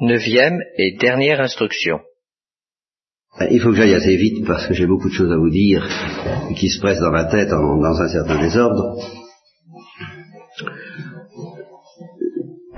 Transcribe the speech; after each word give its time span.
Neuvième 0.00 0.60
et 0.76 0.96
dernière 0.96 1.40
instruction. 1.40 2.00
Ben, 3.38 3.48
il 3.50 3.60
faut 3.60 3.70
que 3.70 3.76
j'aille 3.76 3.94
assez 3.94 4.16
vite 4.16 4.46
parce 4.46 4.66
que 4.66 4.74
j'ai 4.74 4.86
beaucoup 4.86 5.08
de 5.08 5.14
choses 5.14 5.32
à 5.32 5.36
vous 5.36 5.50
dire 5.50 5.86
qui 6.56 6.68
se 6.68 6.80
pressent 6.80 7.00
dans 7.00 7.10
la 7.10 7.24
tête 7.24 7.52
en- 7.52 7.76
dans 7.78 8.00
un 8.00 8.08
certain 8.08 8.40
désordre. 8.40 8.96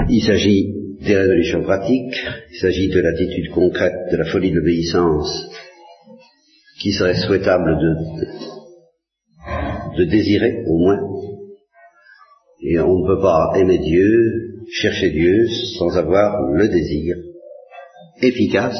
Il 0.08 0.22
s'agit 0.22 0.72
des 1.02 1.16
résolutions 1.16 1.62
pratiques, 1.62 2.24
il 2.52 2.58
s'agit 2.60 2.88
de 2.88 3.00
l'attitude 3.00 3.50
concrète, 3.52 3.94
de 4.12 4.16
la 4.16 4.24
folie 4.26 4.52
d'obéissance 4.52 5.46
qui 6.80 6.92
serait 6.92 7.14
souhaitable 7.20 7.76
de, 7.78 7.94
de 9.98 10.04
désirer 10.10 10.64
au 10.66 10.78
moins. 10.78 10.98
Et 12.62 12.78
on 12.80 12.98
ne 12.98 13.06
peut 13.06 13.20
pas 13.22 13.52
aimer 13.56 13.78
Dieu, 13.78 14.49
chercher 14.72 15.10
Dieu 15.10 15.46
sans 15.78 15.96
avoir 15.96 16.40
le 16.52 16.68
désir 16.68 17.16
efficace 18.22 18.78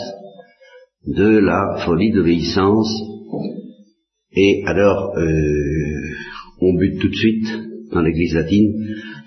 de 1.06 1.38
la 1.38 1.82
folie 1.84 2.12
d'obéissance. 2.12 2.90
Et 4.32 4.62
alors, 4.66 5.12
euh, 5.16 6.10
on 6.60 6.74
bute 6.74 7.00
tout 7.00 7.08
de 7.08 7.14
suite 7.14 7.48
dans 7.92 8.02
l'Église 8.02 8.34
latine 8.34 8.72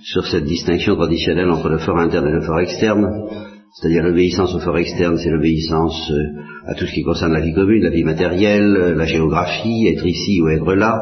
sur 0.03 0.25
cette 0.25 0.45
distinction 0.45 0.95
traditionnelle 0.95 1.49
entre 1.49 1.69
le 1.69 1.79
fort 1.79 1.99
interne 1.99 2.27
et 2.27 2.31
le 2.31 2.41
fort 2.41 2.61
externe. 2.61 3.07
C'est-à-dire 3.75 4.03
l'obéissance 4.03 4.53
au 4.53 4.59
fort 4.59 4.77
externe, 4.77 5.17
c'est 5.17 5.31
l'obéissance 5.31 6.11
euh, 6.11 6.67
à 6.67 6.75
tout 6.75 6.85
ce 6.85 6.93
qui 6.93 7.03
concerne 7.03 7.33
la 7.33 7.41
vie 7.41 7.53
commune, 7.53 7.83
la 7.83 7.89
vie 7.89 8.03
matérielle, 8.03 8.77
euh, 8.77 8.95
la 8.95 9.05
géographie, 9.05 9.87
être 9.87 10.05
ici 10.05 10.41
ou 10.41 10.49
être 10.49 10.73
là, 10.75 10.95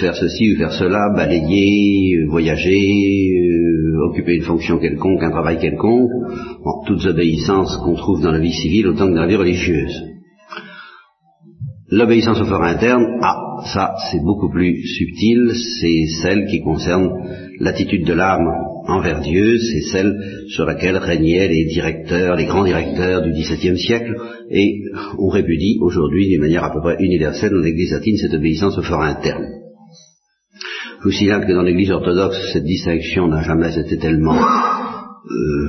faire 0.00 0.14
ceci 0.14 0.54
ou 0.54 0.58
faire 0.58 0.72
cela, 0.72 1.12
balayer, 1.14 2.24
voyager, 2.28 3.55
occuper 4.06 4.36
une 4.36 4.42
fonction 4.42 4.78
quelconque, 4.78 5.22
un 5.22 5.30
travail 5.30 5.58
quelconque, 5.58 6.10
toutes 6.86 7.06
obéissances 7.06 7.76
qu'on 7.78 7.94
trouve 7.94 8.22
dans 8.22 8.32
la 8.32 8.38
vie 8.38 8.52
civile 8.52 8.88
autant 8.88 9.08
que 9.08 9.14
dans 9.14 9.22
la 9.22 9.26
vie 9.26 9.36
religieuse. 9.36 10.02
L'obéissance 11.90 12.40
au 12.40 12.46
fort 12.46 12.64
interne, 12.64 13.04
ah, 13.22 13.36
ça 13.72 13.94
c'est 14.10 14.20
beaucoup 14.20 14.50
plus 14.50 14.82
subtil, 14.84 15.52
c'est 15.80 16.06
celle 16.20 16.46
qui 16.46 16.60
concerne 16.60 17.10
l'attitude 17.60 18.04
de 18.04 18.12
l'âme 18.12 18.48
envers 18.88 19.20
Dieu, 19.20 19.58
c'est 19.58 19.82
celle 19.92 20.16
sur 20.48 20.64
laquelle 20.64 20.96
régnaient 20.96 21.48
les 21.48 21.64
directeurs, 21.66 22.36
les 22.36 22.46
grands 22.46 22.64
directeurs 22.64 23.22
du 23.22 23.30
XVIIe 23.30 23.78
siècle, 23.78 24.14
et 24.50 24.80
on 25.18 25.28
répudie 25.28 25.78
aujourd'hui 25.80 26.28
d'une 26.28 26.40
manière 26.40 26.64
à 26.64 26.72
peu 26.72 26.80
près 26.80 26.96
universelle 26.98 27.50
dans 27.50 27.58
l'Église 27.58 27.92
latine 27.92 28.16
cette 28.16 28.34
obéissance 28.34 28.78
au 28.78 28.82
fort 28.82 29.02
interne. 29.02 29.65
Vous 31.06 31.12
signale 31.12 31.46
que 31.46 31.52
dans 31.52 31.62
l'Église 31.62 31.92
orthodoxe, 31.92 32.50
cette 32.52 32.64
distinction 32.64 33.28
n'a 33.28 33.40
jamais 33.40 33.78
été 33.78 33.96
tellement... 33.96 34.34
euh, 34.34 35.68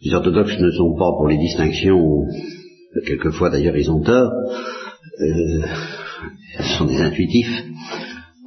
les 0.00 0.14
orthodoxes 0.14 0.60
ne 0.60 0.70
sont 0.70 0.94
pas 0.96 1.10
pour 1.18 1.26
les 1.26 1.38
distinctions, 1.38 2.22
quelquefois 3.04 3.50
d'ailleurs 3.50 3.76
ils 3.76 3.90
ont 3.90 4.00
tort, 4.04 4.30
euh, 4.30 5.60
ce 6.60 6.78
sont 6.78 6.84
des 6.84 7.00
intuitifs. 7.00 7.64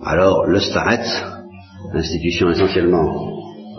Alors 0.01 0.45
le 0.45 0.61
Staret, 0.61 1.03
institution 1.93 2.51
essentiellement 2.51 3.11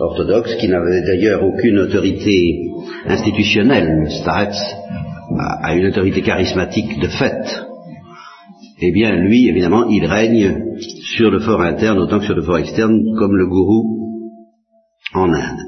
orthodoxe, 0.01 0.53
qui 0.57 0.67
n'avait 0.67 1.01
d'ailleurs 1.01 1.43
aucune 1.43 1.79
autorité 1.79 2.59
institutionnelle, 3.07 4.03
le 4.03 4.09
Staret 4.11 4.53
a 5.63 5.73
une 5.73 5.87
autorité 5.87 6.21
charismatique 6.21 6.99
de 6.99 7.07
fait, 7.07 7.70
eh 8.81 8.91
bien 8.91 9.15
lui, 9.15 9.47
évidemment, 9.47 9.87
il 9.87 10.05
règne 10.05 10.79
sur 11.15 11.29
le 11.29 11.39
fort 11.39 11.61
interne 11.61 11.99
autant 11.99 12.19
que 12.19 12.25
sur 12.25 12.35
le 12.35 12.41
fort 12.41 12.57
externe, 12.57 12.99
comme 13.17 13.35
le 13.35 13.47
gourou 13.47 13.99
en 15.13 15.31
Inde. 15.31 15.59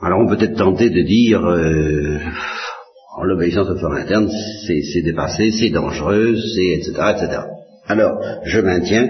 Alors 0.00 0.20
on 0.20 0.26
peut 0.26 0.42
être 0.42 0.56
tenté 0.56 0.90
de 0.90 1.02
dire, 1.02 1.44
euh, 1.44 2.18
l'obéissance 3.22 3.68
au 3.70 3.78
fort 3.78 3.92
interne, 3.92 4.30
c'est 4.66 4.82
c'est 4.82 5.02
dépassé, 5.02 5.50
c'est 5.50 5.70
dangereux, 5.70 6.36
c'est 6.36 6.78
etc., 6.78 6.92
etc. 7.16 7.42
Alors, 7.86 8.18
je 8.44 8.60
maintiens 8.60 9.08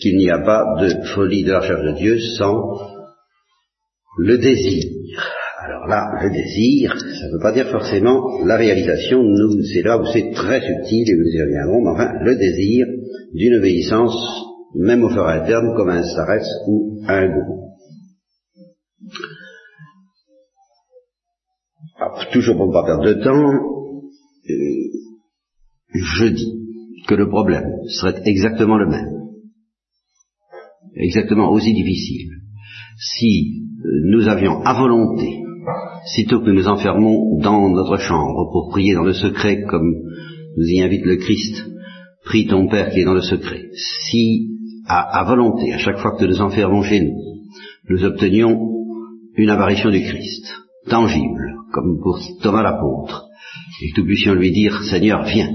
qu'il 0.00 0.16
n'y 0.16 0.30
a 0.30 0.40
pas 0.40 0.64
de 0.80 1.04
folie 1.14 1.44
de 1.44 1.52
la 1.52 1.60
recherche 1.60 1.84
de 1.84 1.96
Dieu 1.98 2.18
sans 2.36 2.78
le 4.18 4.38
désir. 4.38 4.90
Alors 5.68 5.86
là, 5.86 6.08
le 6.22 6.30
désir, 6.30 6.96
ça 6.98 7.26
ne 7.26 7.32
veut 7.32 7.42
pas 7.42 7.52
dire 7.52 7.68
forcément 7.68 8.42
la 8.42 8.56
réalisation, 8.56 9.22
nous, 9.22 9.62
c'est 9.64 9.82
là 9.82 10.00
où 10.00 10.04
c'est 10.06 10.30
très 10.30 10.62
subtil 10.62 11.10
et 11.10 11.14
nous 11.14 11.28
y 11.28 11.42
reviendrons, 11.42 11.82
mais 11.82 11.90
enfin, 11.90 12.24
le 12.24 12.36
désir 12.36 12.86
d'une 13.34 13.58
obéissance, 13.58 14.16
même 14.76 15.04
au 15.04 15.10
fort 15.10 15.28
interne, 15.28 15.74
comme 15.76 15.90
un 15.90 16.02
starets 16.02 16.48
ou 16.68 17.02
un 17.06 17.26
gourou. 17.26 17.68
Alors, 22.00 22.30
toujours 22.32 22.56
pour 22.56 22.68
ne 22.68 22.72
pas 22.72 22.86
perdre 22.86 23.04
de 23.04 23.22
temps, 23.22 23.52
euh, 24.48 24.88
je 25.92 26.28
dis 26.28 26.54
que 27.06 27.14
le 27.14 27.28
problème 27.28 27.66
serait 27.88 28.22
exactement 28.24 28.78
le 28.78 28.88
même, 28.88 29.12
exactement 30.96 31.50
aussi 31.50 31.74
difficile, 31.74 32.30
si 32.96 33.60
euh, 33.84 33.88
nous 34.06 34.28
avions 34.28 34.62
à 34.62 34.72
volonté, 34.72 35.42
sitôt 36.14 36.40
que 36.40 36.50
nous 36.50 36.62
nous 36.62 36.68
enfermons 36.68 37.38
dans 37.40 37.68
notre 37.70 37.96
chambre 37.98 38.50
pour 38.52 38.70
prier 38.70 38.94
dans 38.94 39.04
le 39.04 39.12
secret, 39.12 39.62
comme 39.68 39.92
nous 40.56 40.66
y 40.66 40.82
invite 40.82 41.04
le 41.04 41.16
Christ, 41.16 41.64
prie 42.24 42.46
ton 42.46 42.68
Père 42.68 42.90
qui 42.90 43.00
est 43.00 43.04
dans 43.04 43.14
le 43.14 43.22
secret, 43.22 43.62
si 44.10 44.48
à, 44.88 45.24
volonté, 45.24 45.72
à 45.72 45.78
chaque 45.78 45.98
fois 45.98 46.16
que 46.16 46.24
nous 46.24 46.30
nous 46.30 46.40
enfermons 46.40 46.82
chez 46.82 47.00
nous, 47.00 47.14
nous 47.90 48.04
obtenions 48.04 48.58
une 49.36 49.50
apparition 49.50 49.90
du 49.90 50.00
Christ, 50.00 50.46
tangible, 50.88 51.54
comme 51.72 52.00
pour 52.02 52.18
Thomas 52.42 52.62
l'apôtre, 52.62 53.26
et 53.82 53.92
que 53.92 54.00
nous 54.00 54.06
puissions 54.06 54.34
lui 54.34 54.50
dire, 54.50 54.82
Seigneur, 54.84 55.24
viens, 55.24 55.50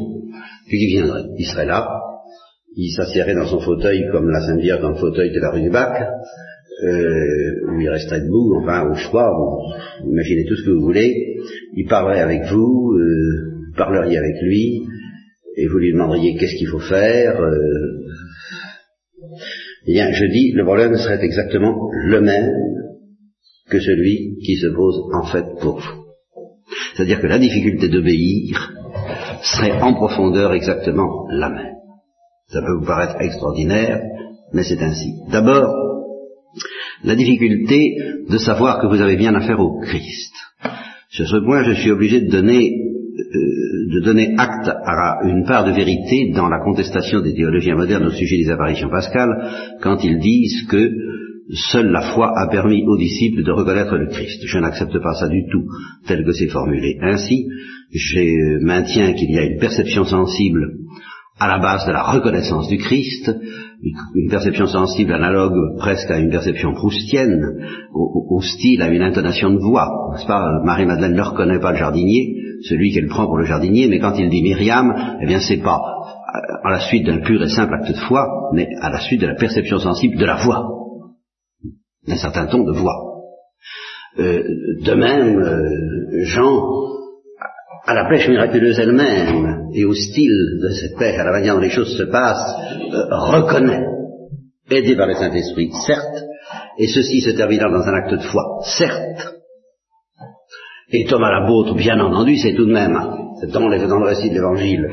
puis 0.67 0.77
il 0.81 0.99
viendrait, 0.99 1.25
il 1.37 1.45
serait 1.45 1.65
là, 1.65 1.89
il 2.75 2.91
s'assierait 2.91 3.35
dans 3.35 3.47
son 3.47 3.59
fauteuil 3.59 4.03
comme 4.11 4.29
la 4.29 4.41
Sainte 4.41 4.61
Vierge 4.61 4.81
dans 4.81 4.89
le 4.89 4.95
fauteuil 4.95 5.31
de 5.31 5.39
la 5.39 5.51
rue 5.51 5.61
du 5.61 5.69
Bac, 5.69 6.07
euh, 6.83 7.71
où 7.71 7.79
il 7.79 7.89
resterait 7.89 8.21
debout, 8.21 8.55
enfin 8.61 8.89
au 8.89 8.95
froid, 8.95 9.29
vous 10.03 10.11
imaginez 10.11 10.45
tout 10.45 10.55
ce 10.55 10.65
que 10.65 10.71
vous 10.71 10.81
voulez, 10.81 11.37
il 11.75 11.85
parlerait 11.87 12.21
avec 12.21 12.43
vous, 12.51 12.93
euh, 12.97 13.51
vous 13.67 13.77
parleriez 13.77 14.17
avec 14.17 14.35
lui, 14.41 14.83
et 15.55 15.67
vous 15.67 15.77
lui 15.77 15.93
demanderiez 15.93 16.35
qu'est-ce 16.35 16.55
qu'il 16.55 16.67
faut 16.67 16.79
faire. 16.79 17.39
euh. 17.41 18.05
Eh 19.85 19.93
bien, 19.93 20.11
je 20.11 20.25
dis, 20.25 20.51
le 20.53 20.63
problème 20.63 20.95
serait 20.95 21.23
exactement 21.23 21.89
le 22.05 22.21
même 22.21 22.49
que 23.69 23.79
celui 23.79 24.37
qui 24.45 24.55
se 24.57 24.67
pose 24.67 25.01
en 25.13 25.25
fait 25.25 25.45
pour 25.61 25.79
vous. 25.79 26.03
C'est-à-dire 26.95 27.21
que 27.21 27.27
la 27.27 27.39
difficulté 27.39 27.89
d'obéir 27.89 28.71
serait 29.41 29.81
en 29.81 29.93
profondeur 29.93 30.53
exactement 30.53 31.27
la 31.31 31.49
même. 31.49 31.73
Ça 32.47 32.61
peut 32.61 32.77
vous 32.79 32.85
paraître 32.85 33.19
extraordinaire, 33.19 34.01
mais 34.53 34.63
c'est 34.63 34.81
ainsi. 34.81 35.13
D'abord, 35.31 35.92
la 37.03 37.15
difficulté 37.15 37.95
de 38.29 38.37
savoir 38.37 38.79
que 38.79 38.87
vous 38.87 39.01
avez 39.01 39.15
bien 39.15 39.35
affaire 39.35 39.59
au 39.59 39.79
Christ. 39.81 40.33
Sur 41.09 41.27
ce 41.27 41.37
point, 41.37 41.63
je 41.63 41.73
suis 41.73 41.91
obligé 41.91 42.21
de 42.21 42.31
donner, 42.31 42.71
euh, 42.71 43.93
de 43.93 43.99
donner 44.03 44.33
acte 44.37 44.67
à 44.67 45.19
une 45.25 45.45
part 45.45 45.65
de 45.65 45.71
vérité 45.71 46.31
dans 46.33 46.47
la 46.47 46.59
contestation 46.63 47.21
des 47.21 47.33
théologiens 47.33 47.75
modernes 47.75 48.05
au 48.05 48.11
sujet 48.11 48.37
des 48.37 48.49
apparitions 48.49 48.89
pascales, 48.89 49.77
quand 49.81 50.03
ils 50.03 50.19
disent 50.19 50.65
que 50.69 50.91
seule 51.71 51.91
la 51.91 52.13
foi 52.13 52.31
a 52.35 52.47
permis 52.49 52.83
aux 52.87 52.97
disciples 52.97 53.43
de 53.43 53.51
reconnaître 53.51 53.95
le 53.95 54.07
Christ. 54.07 54.41
Je 54.45 54.59
n'accepte 54.59 54.97
pas 54.99 55.13
ça 55.13 55.27
du 55.27 55.43
tout, 55.51 55.65
tel 56.07 56.23
que 56.23 56.31
c'est 56.31 56.47
formulé. 56.47 56.97
Ainsi, 57.01 57.47
je 57.91 58.63
maintiens 58.63 59.13
qu'il 59.13 59.31
y 59.31 59.37
a 59.37 59.43
une 59.43 59.59
perception 59.59 60.05
sensible 60.05 60.79
à 61.39 61.47
la 61.47 61.59
base 61.59 61.85
de 61.85 61.91
la 61.91 62.03
reconnaissance 62.03 62.69
du 62.69 62.77
Christ, 62.77 63.31
une 64.15 64.29
perception 64.29 64.65
sensible 64.67 65.13
analogue 65.13 65.77
presque 65.77 66.09
à 66.09 66.19
une 66.19 66.29
perception 66.29 66.73
proustienne, 66.73 67.41
au, 67.93 68.41
style, 68.41 68.81
à 68.81 68.89
une 68.89 69.01
intonation 69.01 69.51
de 69.51 69.59
voix. 69.59 69.89
N'est-ce 70.13 70.25
pas? 70.25 70.61
Marie-Madeleine 70.63 71.15
ne 71.15 71.21
reconnaît 71.21 71.59
pas 71.59 71.71
le 71.71 71.77
jardinier, 71.77 72.35
celui 72.63 72.93
qu'elle 72.93 73.07
prend 73.07 73.25
pour 73.25 73.37
le 73.37 73.45
jardinier, 73.45 73.87
mais 73.87 73.99
quand 73.99 74.15
il 74.17 74.29
dit 74.29 74.41
Myriam, 74.41 75.17
eh 75.21 75.25
bien 75.25 75.39
c'est 75.39 75.61
pas 75.61 75.81
à 76.63 76.69
la 76.71 76.79
suite 76.79 77.05
d'un 77.05 77.19
pur 77.19 77.41
et 77.43 77.49
simple 77.49 77.73
acte 77.75 77.91
de 77.91 77.97
foi, 77.97 78.49
mais 78.53 78.67
à 78.81 78.89
la 78.89 78.99
suite 78.99 79.21
de 79.21 79.27
la 79.27 79.35
perception 79.35 79.79
sensible 79.79 80.17
de 80.17 80.25
la 80.25 80.35
voix, 80.43 80.63
d'un 82.07 82.17
certain 82.17 82.47
ton 82.47 82.63
de 82.63 82.71
voix. 82.71 83.13
Euh, 84.19 84.43
de 84.83 84.93
même, 84.93 85.39
euh, 85.39 86.23
Jean, 86.23 86.63
à 87.85 87.93
la 87.93 88.07
pêche 88.09 88.29
miraculeuse 88.29 88.79
elle-même 88.79 89.69
et 89.73 89.83
au 89.83 89.93
style 89.93 90.59
de 90.61 90.69
cette 90.69 90.97
pêche, 90.97 91.19
à 91.19 91.23
la 91.23 91.31
manière 91.31 91.55
dont 91.55 91.61
les 91.61 91.69
choses 91.69 91.97
se 91.97 92.03
passent, 92.03 92.55
euh, 92.93 93.03
reconnaît, 93.11 93.85
aidé 94.71 94.95
par 94.95 95.07
le 95.07 95.15
Saint-Esprit, 95.15 95.71
certes, 95.85 96.23
et 96.79 96.87
ceci 96.87 97.21
se 97.21 97.31
terminant 97.31 97.69
dans 97.69 97.85
un 97.85 97.93
acte 97.93 98.13
de 98.13 98.27
foi, 98.27 98.43
certes. 98.77 99.35
Et 100.91 101.05
Thomas 101.05 101.31
l'apôtre, 101.31 101.75
bien 101.75 101.99
entendu, 101.99 102.37
c'est 102.37 102.53
tout 102.53 102.65
de 102.65 102.73
même, 102.73 102.93
dans 103.51 103.67
le, 103.67 103.87
dans 103.87 103.99
le 103.99 104.07
récit 104.07 104.29
de 104.29 104.35
l'Évangile, 104.35 104.87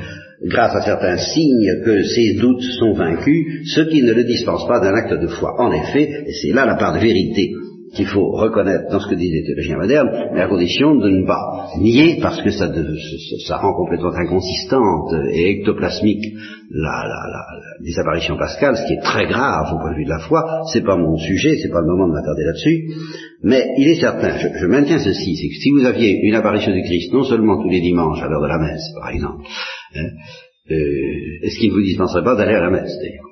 grâce 0.47 0.75
à 0.75 0.83
certains 0.83 1.19
signes 1.19 1.83
que 1.85 2.03
ses 2.03 2.35
doutes 2.41 2.63
sont 2.79 2.95
vaincus, 2.95 3.71
ce 3.75 3.83
qui 3.83 4.03
ne 4.03 4.15
le 4.15 4.25
dispense 4.25 4.67
pas 4.67 4.81
d'un 4.81 4.95
acte 4.95 5.13
de 5.13 5.29
foi. 5.29 5.55
En 5.59 5.71
effet, 5.73 6.25
et 6.27 6.33
c'est 6.33 6.53
là 6.53 6.65
la 6.67 6.77
part 6.77 6.95
de 6.95 6.99
vérité 6.99 7.53
qu'il 7.95 8.07
faut 8.07 8.31
reconnaître 8.31 8.91
dans 8.91 9.01
ce 9.01 9.09
que 9.09 9.15
disent 9.17 9.33
les 9.33 9.45
théologiens 9.45 9.77
modernes, 9.77 10.11
mais 10.33 10.41
à 10.41 10.49
condition 10.49 10.95
de 10.95 11.09
ne 11.09 11.27
pas 11.27 11.69
nier, 11.79 12.19
parce 12.23 12.41
que 12.43 12.51
ça, 12.51 12.67
rend 13.57 13.75
complètement 13.75 14.13
inconsistante 14.15 15.13
et 15.33 15.59
ectoplasmique 15.59 16.25
la, 16.71 17.03
la, 17.03 17.31
la, 17.33 17.45
les 17.83 17.99
apparitions 17.99 18.37
pascales, 18.37 18.77
ce 18.77 18.87
qui 18.87 18.95
est 18.95 19.03
très 19.03 19.27
grave 19.27 19.75
au 19.75 19.79
point 19.81 19.91
de 19.91 19.97
vue 19.97 20.05
de 20.05 20.11
la 20.11 20.21
foi. 20.21 20.63
C'est 20.73 20.85
pas 20.85 20.97
mon 20.97 21.17
sujet, 21.17 21.57
c'est 21.61 21.71
pas 21.71 21.81
le 21.81 21.89
moment 21.89 22.07
de 22.09 22.13
m'attarder 22.13 22.45
là-dessus, 22.45 22.95
mais 23.43 23.67
il 23.77 23.89
est 23.89 24.01
certain, 24.01 24.39
je, 24.39 24.59
je 24.59 24.67
maintiens 24.67 24.99
ceci, 24.99 25.37
c'est 25.37 25.49
que 25.49 25.61
si 25.61 25.71
vous 25.73 25.85
aviez 25.85 26.21
une 26.23 26.35
apparition 26.35 26.73
du 26.73 26.83
Christ, 26.83 27.13
non 27.13 27.25
seulement 27.25 27.61
tous 27.61 27.71
les 27.71 27.81
dimanches 27.81 28.23
à 28.23 28.29
l'heure 28.29 28.43
de 28.43 28.49
la 28.49 28.59
messe, 28.59 28.85
par 29.01 29.11
exemple, 29.11 29.45
hein, 29.97 30.09
euh, 30.71 30.75
est-ce 31.43 31.59
qu'il 31.59 31.71
ne 31.71 31.75
vous 31.75 31.83
dispenserait 31.83 32.23
pas 32.23 32.37
d'aller 32.37 32.55
à 32.55 32.61
la 32.61 32.71
messe, 32.71 32.97
d'ailleurs? 32.99 33.27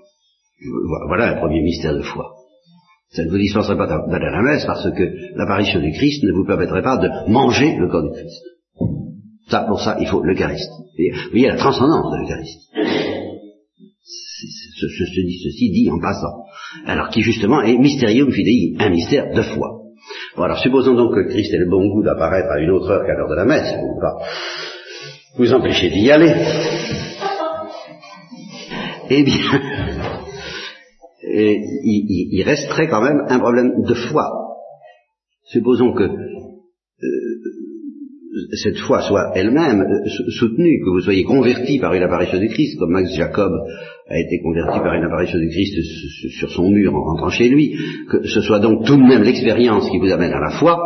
Voilà 1.06 1.36
un 1.36 1.40
premier 1.40 1.62
mystère 1.62 1.94
de 1.94 2.02
foi. 2.02 2.37
Ça 3.10 3.24
ne 3.24 3.30
vous 3.30 3.38
dispenserait 3.38 3.76
pas 3.76 3.86
d'aller 3.86 4.26
à 4.26 4.30
la 4.30 4.42
messe 4.42 4.66
parce 4.66 4.90
que 4.90 5.36
l'apparition 5.36 5.80
du 5.80 5.92
Christ 5.92 6.22
ne 6.24 6.32
vous 6.32 6.44
permettrait 6.44 6.82
pas 6.82 6.98
de 6.98 7.30
manger 7.30 7.76
le 7.76 7.88
corps 7.88 8.02
du 8.02 8.10
Christ. 8.10 8.42
Ça, 9.48 9.64
pour 9.66 9.80
ça, 9.80 9.96
il 9.98 10.06
faut 10.06 10.22
l'Eucharistie. 10.22 10.68
Vous 10.68 11.30
voyez 11.30 11.48
la 11.48 11.56
transcendance 11.56 12.12
de 12.12 12.18
l'Eucharistie. 12.18 12.68
Ceci 15.42 15.70
dit 15.70 15.90
en 15.90 15.98
passant. 16.00 16.44
Alors 16.86 17.08
qui 17.08 17.22
justement 17.22 17.62
est 17.62 17.78
mysterium 17.78 18.30
fidei, 18.30 18.76
un 18.78 18.90
mystère 18.90 19.32
de 19.34 19.42
foi. 19.42 19.78
Bon, 20.36 20.42
alors 20.42 20.58
supposons 20.58 20.94
donc 20.94 21.14
que 21.14 21.28
Christ 21.28 21.52
ait 21.52 21.58
le 21.58 21.70
bon 21.70 21.88
goût 21.88 22.02
d'apparaître 22.02 22.48
à 22.50 22.60
une 22.60 22.70
autre 22.70 22.90
heure 22.90 23.06
qu'à 23.06 23.14
l'heure 23.14 23.28
de 23.28 23.34
la 23.34 23.44
messe, 23.44 23.72
pour 23.72 24.00
pas 24.00 24.16
vous 25.36 25.52
empêcher 25.52 25.90
d'y 25.90 26.10
aller. 26.10 26.34
Eh 29.10 29.22
bien, 29.22 29.77
il, 31.38 32.28
il, 32.32 32.42
resterait 32.42 32.88
quand 32.88 33.02
même 33.02 33.22
un 33.28 33.38
problème 33.38 33.82
de 33.86 33.94
foi. 33.94 34.30
Supposons 35.44 35.94
que 35.94 36.04
euh, 36.04 37.28
cette 38.62 38.78
foi 38.78 39.02
soit 39.02 39.32
elle-même 39.34 39.80
euh, 39.80 40.30
soutenue, 40.38 40.80
que 40.84 40.90
vous 40.90 41.00
soyez 41.00 41.24
converti 41.24 41.78
par 41.78 41.94
une 41.94 42.02
apparition 42.02 42.38
du 42.38 42.48
Christ, 42.48 42.78
comme 42.78 42.92
Max 42.92 43.14
Jacob 43.14 43.52
a 44.08 44.18
été 44.18 44.40
converti 44.42 44.78
par 44.78 44.94
une 44.94 45.04
apparition 45.04 45.38
du 45.38 45.48
Christ 45.48 45.74
sur 46.38 46.50
son 46.50 46.70
mur 46.70 46.94
en 46.94 47.02
rentrant 47.02 47.30
chez 47.30 47.48
lui, 47.48 47.76
que 48.10 48.26
ce 48.26 48.40
soit 48.40 48.60
donc 48.60 48.86
tout 48.86 48.96
de 48.96 49.02
même 49.02 49.22
l'expérience 49.22 49.88
qui 49.90 49.98
vous 49.98 50.10
amène 50.10 50.32
à 50.32 50.40
la 50.40 50.58
foi, 50.58 50.78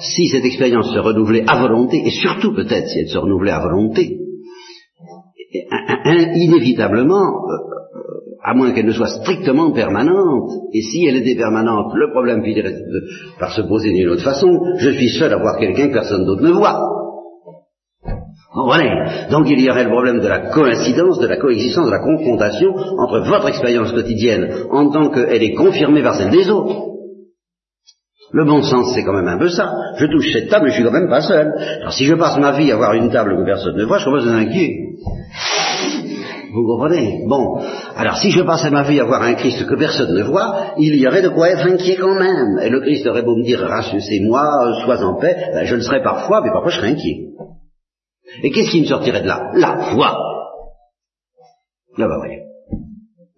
si 0.00 0.28
cette 0.28 0.44
expérience 0.44 0.92
se 0.92 0.98
renouvelait 0.98 1.44
à 1.46 1.60
volonté, 1.60 2.02
et 2.04 2.10
surtout 2.10 2.52
peut-être 2.52 2.88
si 2.88 2.98
elle 3.00 3.08
se 3.08 3.18
renouvelait 3.18 3.52
à 3.52 3.60
volonté, 3.60 4.18
inévitablement, 6.34 7.46
euh, 7.48 7.74
à 8.44 8.52
moins 8.52 8.72
qu'elle 8.72 8.84
ne 8.84 8.92
soit 8.92 9.08
strictement 9.08 9.72
permanente, 9.72 10.50
et 10.74 10.82
si 10.82 11.06
elle 11.06 11.16
était 11.16 11.34
permanente, 11.34 11.92
le 11.94 12.10
problème 12.10 12.44
finirait 12.44 12.76
par 13.40 13.50
se 13.52 13.62
poser 13.62 13.90
d'une 13.90 14.10
autre 14.10 14.22
façon, 14.22 14.48
je 14.76 14.90
suis 14.90 15.08
seul 15.18 15.32
à 15.32 15.38
voir 15.38 15.56
quelqu'un 15.58 15.88
que 15.88 15.94
personne 15.94 16.26
d'autre 16.26 16.42
ne 16.42 16.52
voit. 16.52 16.78
Voilà. 18.54 19.28
Donc 19.30 19.48
il 19.48 19.60
y 19.60 19.70
aurait 19.70 19.84
le 19.84 19.90
problème 19.90 20.20
de 20.20 20.28
la 20.28 20.50
coïncidence, 20.50 21.18
de 21.18 21.26
la 21.26 21.38
coexistence, 21.38 21.86
de 21.86 21.90
la 21.90 22.04
confrontation 22.04 22.68
entre 22.98 23.20
votre 23.20 23.48
expérience 23.48 23.92
quotidienne 23.92 24.48
en 24.70 24.90
tant 24.90 25.10
qu'elle 25.10 25.42
est 25.42 25.54
confirmée 25.54 26.02
par 26.02 26.14
celle 26.14 26.30
des 26.30 26.48
autres. 26.50 26.92
Le 28.32 28.44
bon 28.44 28.62
sens, 28.62 28.92
c'est 28.94 29.04
quand 29.04 29.14
même 29.14 29.28
un 29.28 29.38
peu 29.38 29.48
ça. 29.48 29.72
Je 29.96 30.06
touche 30.06 30.32
cette 30.32 30.50
table, 30.50 30.68
je 30.68 30.74
suis 30.74 30.84
quand 30.84 30.92
même 30.92 31.08
pas 31.08 31.22
seul. 31.22 31.52
Alors 31.80 31.92
si 31.92 32.04
je 32.04 32.14
passe 32.14 32.38
ma 32.38 32.52
vie 32.58 32.70
à 32.70 32.76
voir 32.76 32.92
une 32.92 33.10
table 33.10 33.36
que 33.38 33.44
personne 33.44 33.76
ne 33.76 33.84
voit, 33.84 33.98
je 33.98 34.04
commence 34.04 34.26
à 34.26 34.34
inquiet. 34.34 34.70
Vous 36.54 36.66
comprenez? 36.66 37.24
Bon. 37.26 37.58
Alors 37.96 38.16
si 38.16 38.30
je 38.30 38.40
passe 38.42 38.70
ma 38.70 38.88
vie 38.88 39.00
à 39.00 39.04
voir 39.04 39.22
un 39.22 39.34
Christ 39.34 39.66
que 39.66 39.74
personne 39.74 40.14
ne 40.14 40.22
voit, 40.22 40.74
il 40.78 40.94
y 40.94 41.06
aurait 41.06 41.22
de 41.22 41.30
quoi 41.30 41.50
être 41.50 41.66
inquiet 41.66 41.96
quand 41.96 42.14
même. 42.14 42.60
Et 42.62 42.70
le 42.70 42.80
Christ 42.80 43.04
aurait 43.08 43.24
beau 43.24 43.36
me 43.36 43.42
dire, 43.42 43.58
c'est 44.00 44.20
moi, 44.20 44.44
sois 44.84 45.02
en 45.02 45.18
paix, 45.18 45.34
ben, 45.52 45.64
je 45.64 45.74
le 45.74 45.80
serais 45.80 46.02
parfois, 46.02 46.42
mais 46.42 46.50
parfois 46.52 46.70
je 46.70 46.76
serais 46.76 46.92
inquiet. 46.92 47.26
Et 48.44 48.50
qu'est-ce 48.52 48.70
qui 48.70 48.82
me 48.82 48.86
sortirait 48.86 49.22
de 49.22 49.26
là? 49.26 49.50
La 49.54 49.78
foi. 49.92 50.16
Là, 51.98 52.08
bah 52.08 52.18
voyez. 52.18 52.42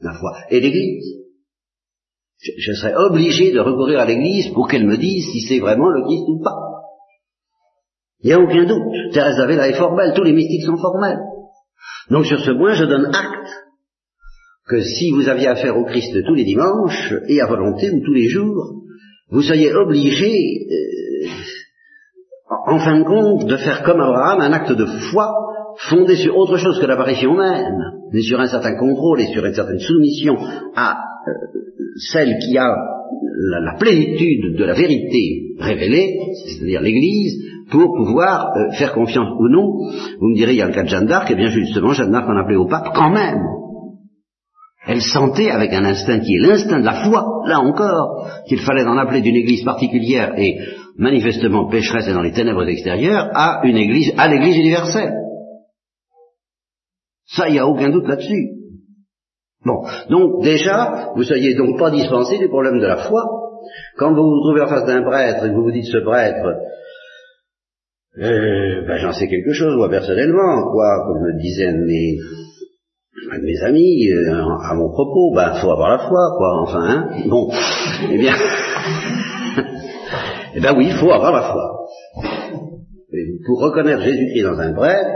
La 0.00 0.12
foi. 0.12 0.32
Et 0.50 0.60
l'Église? 0.60 1.06
Je, 2.38 2.50
je, 2.58 2.72
serais 2.74 2.94
obligé 2.96 3.50
de 3.50 3.60
recourir 3.60 4.00
à 4.00 4.04
l'Église 4.04 4.52
pour 4.52 4.68
qu'elle 4.68 4.86
me 4.86 4.98
dise 4.98 5.24
si 5.32 5.40
c'est 5.40 5.58
vraiment 5.58 5.88
le 5.88 6.02
Christ 6.02 6.24
ou 6.28 6.42
pas. 6.42 6.54
Il 8.20 8.26
n'y 8.26 8.32
a 8.34 8.40
aucun 8.40 8.66
doute. 8.66 9.12
Thérèse 9.14 9.36
d'Avila 9.36 9.68
est 9.68 9.78
formelle, 9.78 10.12
tous 10.14 10.22
les 10.22 10.32
mystiques 10.32 10.64
sont 10.64 10.76
formels. 10.76 11.18
Donc 12.10 12.26
sur 12.26 12.40
ce 12.40 12.52
point, 12.52 12.74
je 12.74 12.84
donne 12.84 13.06
acte 13.06 13.50
que 14.68 14.80
si 14.80 15.10
vous 15.12 15.28
aviez 15.28 15.48
affaire 15.48 15.76
au 15.76 15.84
Christ 15.84 16.12
tous 16.26 16.34
les 16.34 16.44
dimanches, 16.44 17.14
et 17.28 17.40
à 17.40 17.46
volonté, 17.46 17.90
ou 17.90 18.00
tous 18.04 18.14
les 18.14 18.28
jours, 18.28 18.82
vous 19.30 19.42
soyez 19.42 19.72
obligé, 19.72 20.66
euh, 20.70 21.28
en 22.66 22.78
fin 22.78 22.98
de 22.98 23.04
compte, 23.04 23.46
de 23.46 23.56
faire 23.56 23.82
comme 23.82 24.00
Abraham 24.00 24.40
un 24.40 24.52
acte 24.52 24.72
de 24.72 24.86
foi 25.10 25.32
fondé 25.90 26.16
sur 26.16 26.36
autre 26.36 26.56
chose 26.56 26.80
que 26.80 26.86
l'apparition 26.86 27.34
même, 27.34 27.78
mais 28.12 28.22
sur 28.22 28.40
un 28.40 28.46
certain 28.46 28.76
contrôle 28.76 29.20
et 29.20 29.32
sur 29.32 29.44
une 29.44 29.54
certaine 29.54 29.80
soumission 29.80 30.36
à 30.74 30.92
euh, 30.92 31.32
celle 32.12 32.38
qui 32.38 32.56
a 32.56 32.74
la, 33.36 33.74
plénitude 33.78 34.56
de 34.56 34.64
la 34.64 34.74
vérité 34.74 35.54
révélée, 35.58 36.18
c'est-à-dire 36.46 36.80
l'Église, 36.80 37.45
pour 37.84 37.94
pouvoir 37.94 38.56
euh, 38.56 38.70
faire 38.78 38.92
confiance 38.92 39.28
ou 39.38 39.48
non. 39.48 39.66
Vous 40.20 40.28
me 40.28 40.34
direz, 40.34 40.52
il 40.52 40.58
y 40.58 40.62
a 40.62 40.66
le 40.66 40.74
cas 40.74 40.84
de 40.84 40.88
Jeanne 40.88 41.06
d'Arc, 41.06 41.30
et 41.30 41.34
bien 41.34 41.48
justement, 41.48 41.92
Jeanne 41.92 42.12
d'Arc 42.12 42.28
en 42.28 42.36
appelait 42.36 42.56
au 42.56 42.66
pape 42.66 42.94
quand 42.94 43.10
même. 43.10 43.38
Elle 44.86 45.02
sentait 45.02 45.50
avec 45.50 45.72
un 45.72 45.84
instinct 45.84 46.20
qui 46.20 46.36
est 46.36 46.46
l'instinct 46.46 46.78
de 46.78 46.84
la 46.84 47.04
foi, 47.04 47.24
là 47.46 47.58
encore, 47.58 48.30
qu'il 48.48 48.60
fallait 48.60 48.84
en 48.84 48.96
appeler 48.96 49.20
d'une 49.20 49.34
église 49.34 49.64
particulière 49.64 50.34
et 50.38 50.58
manifestement 50.96 51.68
pécheresse 51.68 52.06
et 52.08 52.12
dans 52.12 52.22
les 52.22 52.32
ténèbres 52.32 52.66
extérieures 52.68 53.28
à 53.34 53.60
une 53.64 53.76
église, 53.76 54.12
à 54.16 54.28
l'église 54.28 54.56
universelle. 54.56 55.12
Ça, 57.26 57.48
il 57.48 57.54
n'y 57.54 57.58
a 57.58 57.66
aucun 57.66 57.90
doute 57.90 58.06
là-dessus. 58.06 58.50
Bon, 59.64 59.82
donc 60.08 60.44
déjà, 60.44 61.10
vous 61.16 61.24
soyez 61.24 61.56
donc 61.56 61.76
pas 61.78 61.90
dispensé 61.90 62.38
du 62.38 62.48
problème 62.48 62.78
de 62.78 62.86
la 62.86 62.98
foi. 62.98 63.22
Quand 63.98 64.14
vous 64.14 64.22
vous 64.22 64.40
trouvez 64.44 64.62
en 64.62 64.68
face 64.68 64.86
d'un 64.86 65.02
prêtre 65.02 65.44
et 65.44 65.48
que 65.48 65.54
vous 65.54 65.64
vous 65.64 65.72
dites 65.72 65.86
ce 65.86 65.98
prêtre, 65.98 66.46
euh, 68.18 68.82
ben, 68.86 68.96
j'en 68.98 69.12
sais 69.12 69.28
quelque 69.28 69.52
chose, 69.52 69.76
moi 69.76 69.90
personnellement, 69.90 70.70
quoi, 70.72 71.04
comme 71.06 71.22
me 71.22 71.38
disaient 71.38 71.72
mes, 71.72 72.16
mes 73.42 73.62
amis, 73.62 74.10
euh, 74.10 74.32
à 74.32 74.74
mon 74.74 74.90
propos, 74.90 75.34
ben 75.34 75.52
faut 75.60 75.70
avoir 75.70 75.90
la 75.90 75.98
foi, 75.98 76.34
quoi, 76.38 76.62
enfin, 76.62 76.82
hein, 76.88 77.10
bon, 77.28 77.50
eh 78.10 78.18
bien, 78.18 78.34
eh 80.54 80.60
ben 80.60 80.74
oui, 80.76 80.86
il 80.88 80.94
faut 80.94 81.12
avoir 81.12 81.32
la 81.32 81.42
foi. 81.42 81.86
pour 83.46 83.60
reconnaître 83.60 84.02
Jésus-Christ 84.02 84.44
dans 84.44 84.60
un 84.60 84.72
prêtre, 84.72 85.10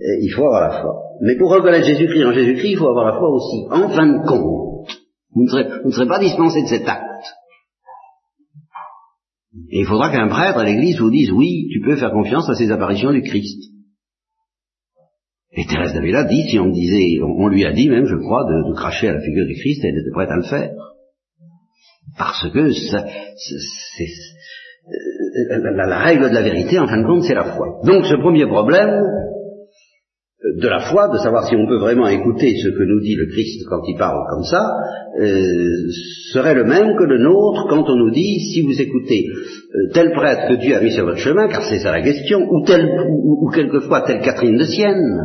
eh, 0.00 0.18
il 0.22 0.30
faut 0.30 0.44
avoir 0.44 0.68
la 0.68 0.82
foi. 0.82 1.00
Mais 1.22 1.36
pour 1.36 1.50
reconnaître 1.50 1.86
Jésus-Christ 1.86 2.26
en 2.26 2.32
Jésus-Christ, 2.32 2.72
il 2.72 2.76
faut 2.76 2.88
avoir 2.88 3.06
la 3.06 3.18
foi 3.18 3.30
aussi. 3.30 3.64
En 3.70 3.88
fin 3.88 4.06
de 4.06 4.26
compte, 4.26 4.86
vous 5.34 5.44
ne 5.44 5.48
serez, 5.48 5.64
vous 5.82 5.88
ne 5.88 5.94
serez 5.94 6.08
pas 6.08 6.18
dispensé 6.18 6.60
de 6.62 6.66
cet 6.66 6.86
acte. 6.86 7.04
Il 9.70 9.86
faudra 9.86 10.10
qu'un 10.10 10.28
prêtre 10.28 10.58
à 10.58 10.64
l'église 10.64 10.98
vous 10.98 11.10
dise 11.10 11.30
oui, 11.30 11.68
tu 11.72 11.80
peux 11.80 11.96
faire 11.96 12.10
confiance 12.10 12.48
à 12.48 12.54
ces 12.54 12.70
apparitions 12.70 13.12
du 13.12 13.22
Christ. 13.22 13.70
Et 15.56 15.66
Thérèse 15.66 15.94
d'Avila 15.94 16.24
dit, 16.24 16.48
si 16.50 16.58
on 16.58 16.70
disait, 16.70 17.20
on, 17.22 17.46
lui 17.46 17.64
a 17.64 17.72
dit 17.72 17.88
même, 17.88 18.06
je 18.06 18.16
crois, 18.16 18.42
de, 18.44 18.74
cracher 18.74 19.08
à 19.08 19.12
la 19.14 19.20
figure 19.20 19.46
du 19.46 19.54
Christ, 19.54 19.84
elle 19.84 19.96
était 19.96 20.10
prête 20.12 20.30
à 20.30 20.36
le 20.36 20.42
faire. 20.42 20.72
Parce 22.18 22.50
que 22.52 22.72
c'est, 22.72 22.96
euh, 25.46 25.58
la, 25.76 25.86
la, 25.86 25.98
règle 26.00 26.28
de 26.28 26.34
la 26.34 26.42
vérité, 26.42 26.80
en 26.80 26.86
fin 26.86 27.00
de 27.00 27.06
compte, 27.06 27.22
c'est 27.22 27.34
la 27.34 27.54
foi. 27.56 27.80
Donc 27.84 28.04
ce 28.04 28.16
premier 28.16 28.46
problème, 28.46 29.00
de 30.44 30.68
la 30.68 30.80
foi, 30.90 31.08
de 31.08 31.18
savoir 31.18 31.48
si 31.48 31.56
on 31.56 31.66
peut 31.66 31.78
vraiment 31.78 32.06
écouter 32.06 32.54
ce 32.62 32.68
que 32.68 32.82
nous 32.84 33.00
dit 33.00 33.14
le 33.14 33.26
Christ 33.26 33.64
quand 33.66 33.80
il 33.88 33.96
parle 33.96 34.20
comme 34.28 34.44
ça, 34.44 34.60
euh, 35.18 35.88
serait 36.32 36.54
le 36.54 36.64
même 36.64 36.96
que 36.98 37.04
le 37.04 37.18
nôtre 37.18 37.66
quand 37.70 37.88
on 37.88 37.96
nous 37.96 38.10
dit 38.10 38.40
si 38.52 38.60
vous 38.60 38.78
écoutez 38.78 39.24
euh, 39.26 39.92
tel 39.94 40.12
prêtre 40.12 40.48
que 40.48 40.60
Dieu 40.60 40.76
a 40.76 40.82
mis 40.82 40.92
sur 40.92 41.06
votre 41.06 41.18
chemin, 41.18 41.48
car 41.48 41.64
c'est 41.64 41.78
ça 41.78 41.92
la 41.92 42.02
question, 42.02 42.40
ou, 42.40 42.62
tel, 42.66 42.86
ou, 43.08 43.50
quelquefois 43.54 44.02
telle 44.02 44.20
Catherine 44.20 44.58
de 44.58 44.64
Sienne. 44.64 45.18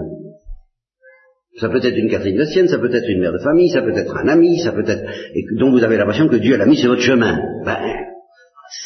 Ça 1.59 1.67
peut 1.67 1.83
être 1.83 1.97
une 1.97 2.09
Catherine 2.09 2.37
de 2.37 2.45
Sienne, 2.45 2.69
ça 2.69 2.79
peut 2.79 2.93
être 2.93 3.09
une 3.09 3.19
mère 3.19 3.33
de 3.33 3.39
famille, 3.39 3.69
ça 3.69 3.81
peut 3.81 3.97
être 3.97 4.15
un 4.15 4.27
ami, 4.29 4.59
ça 4.59 4.71
peut 4.71 4.87
être 4.87 5.03
et 5.35 5.43
dont 5.59 5.71
vous 5.71 5.83
avez 5.83 5.97
l'impression 5.97 6.29
que 6.29 6.37
Dieu 6.37 6.55
l'a 6.55 6.65
mis 6.65 6.77
sur 6.77 6.91
votre 6.91 7.01
chemin. 7.01 7.37
Ben, 7.65 7.77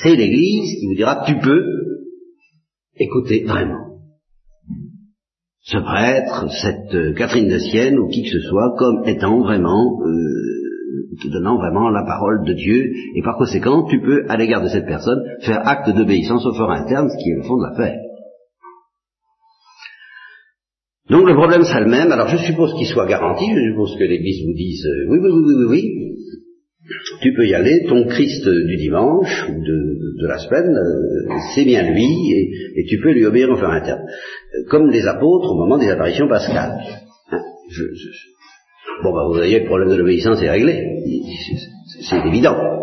c'est 0.02 0.16
l'Église 0.16 0.80
qui 0.80 0.88
vous 0.88 0.96
dira 0.96 1.24
tu 1.28 1.36
peux 1.38 1.64
écouter 2.98 3.44
vraiment 3.46 3.83
ce 5.64 5.78
prêtre, 5.78 6.46
cette 6.62 6.94
euh, 6.94 7.14
Catherine 7.14 7.48
de 7.48 7.58
Sienne 7.58 7.98
ou 7.98 8.10
qui 8.10 8.24
que 8.24 8.30
ce 8.30 8.48
soit 8.50 8.76
comme 8.78 9.08
étant 9.08 9.42
vraiment, 9.42 10.02
euh, 10.06 11.18
te 11.22 11.28
donnant 11.30 11.58
vraiment 11.58 11.90
la 11.90 12.04
parole 12.04 12.44
de 12.46 12.54
Dieu, 12.54 12.92
et 13.16 13.22
par 13.24 13.38
conséquent, 13.38 13.86
tu 13.90 14.02
peux, 14.02 14.26
à 14.28 14.36
l'égard 14.36 14.62
de 14.62 14.68
cette 14.68 14.86
personne, 14.86 15.22
faire 15.42 15.66
acte 15.66 15.90
d'obéissance 15.90 16.46
au 16.46 16.54
fort 16.54 16.72
interne, 16.72 17.10
ce 17.10 17.24
qui 17.24 17.30
est 17.30 17.36
le 17.36 17.44
fond 17.44 17.58
de 17.58 17.70
l'affaire. 17.70 17.98
Donc 21.10 21.28
le 21.28 21.36
problème 21.36 21.64
c'est 21.64 21.80
le 21.82 21.90
même, 21.90 22.12
alors 22.12 22.28
je 22.28 22.38
suppose 22.38 22.74
qu'il 22.76 22.88
soit 22.88 23.06
garanti, 23.06 23.46
je 23.46 23.72
suppose 23.72 23.96
que 23.98 24.04
l'Église 24.04 24.46
vous 24.46 24.54
dise 24.54 24.86
euh, 24.86 25.12
oui, 25.12 25.20
oui, 25.22 25.30
oui, 25.32 25.54
oui, 25.56 25.66
oui, 25.70 26.16
tu 27.22 27.34
peux 27.34 27.46
y 27.46 27.54
aller, 27.54 27.86
ton 27.88 28.06
Christ 28.06 28.48
du 28.48 28.78
dimanche 28.78 29.46
ou 29.50 29.62
de, 29.62 30.28
la 30.28 30.38
semaine, 30.38 30.76
euh, 30.76 31.34
c'est 31.54 31.66
bien 31.66 31.84
lui, 31.92 32.06
et, 32.76 32.86
tu 32.86 33.00
peux 33.02 33.12
lui 33.12 33.26
obéir 33.26 33.50
en 33.52 33.58
faire 33.58 33.70
interne. 33.70 34.02
Comme 34.70 34.90
les 34.90 35.06
apôtres 35.06 35.52
au 35.52 35.56
moment 35.56 35.78
des 35.78 35.90
apparitions 35.90 36.28
pascales. 36.28 36.78
Hein, 37.32 37.42
bon, 39.04 39.14
bah, 39.14 39.26
vous 39.28 39.34
voyez, 39.34 39.60
le 39.60 39.66
problème 39.66 39.90
de 39.90 39.96
l'obéissance 39.96 40.42
est 40.42 40.50
réglé. 40.50 40.82
C'est 42.02 42.26
évident. 42.28 42.83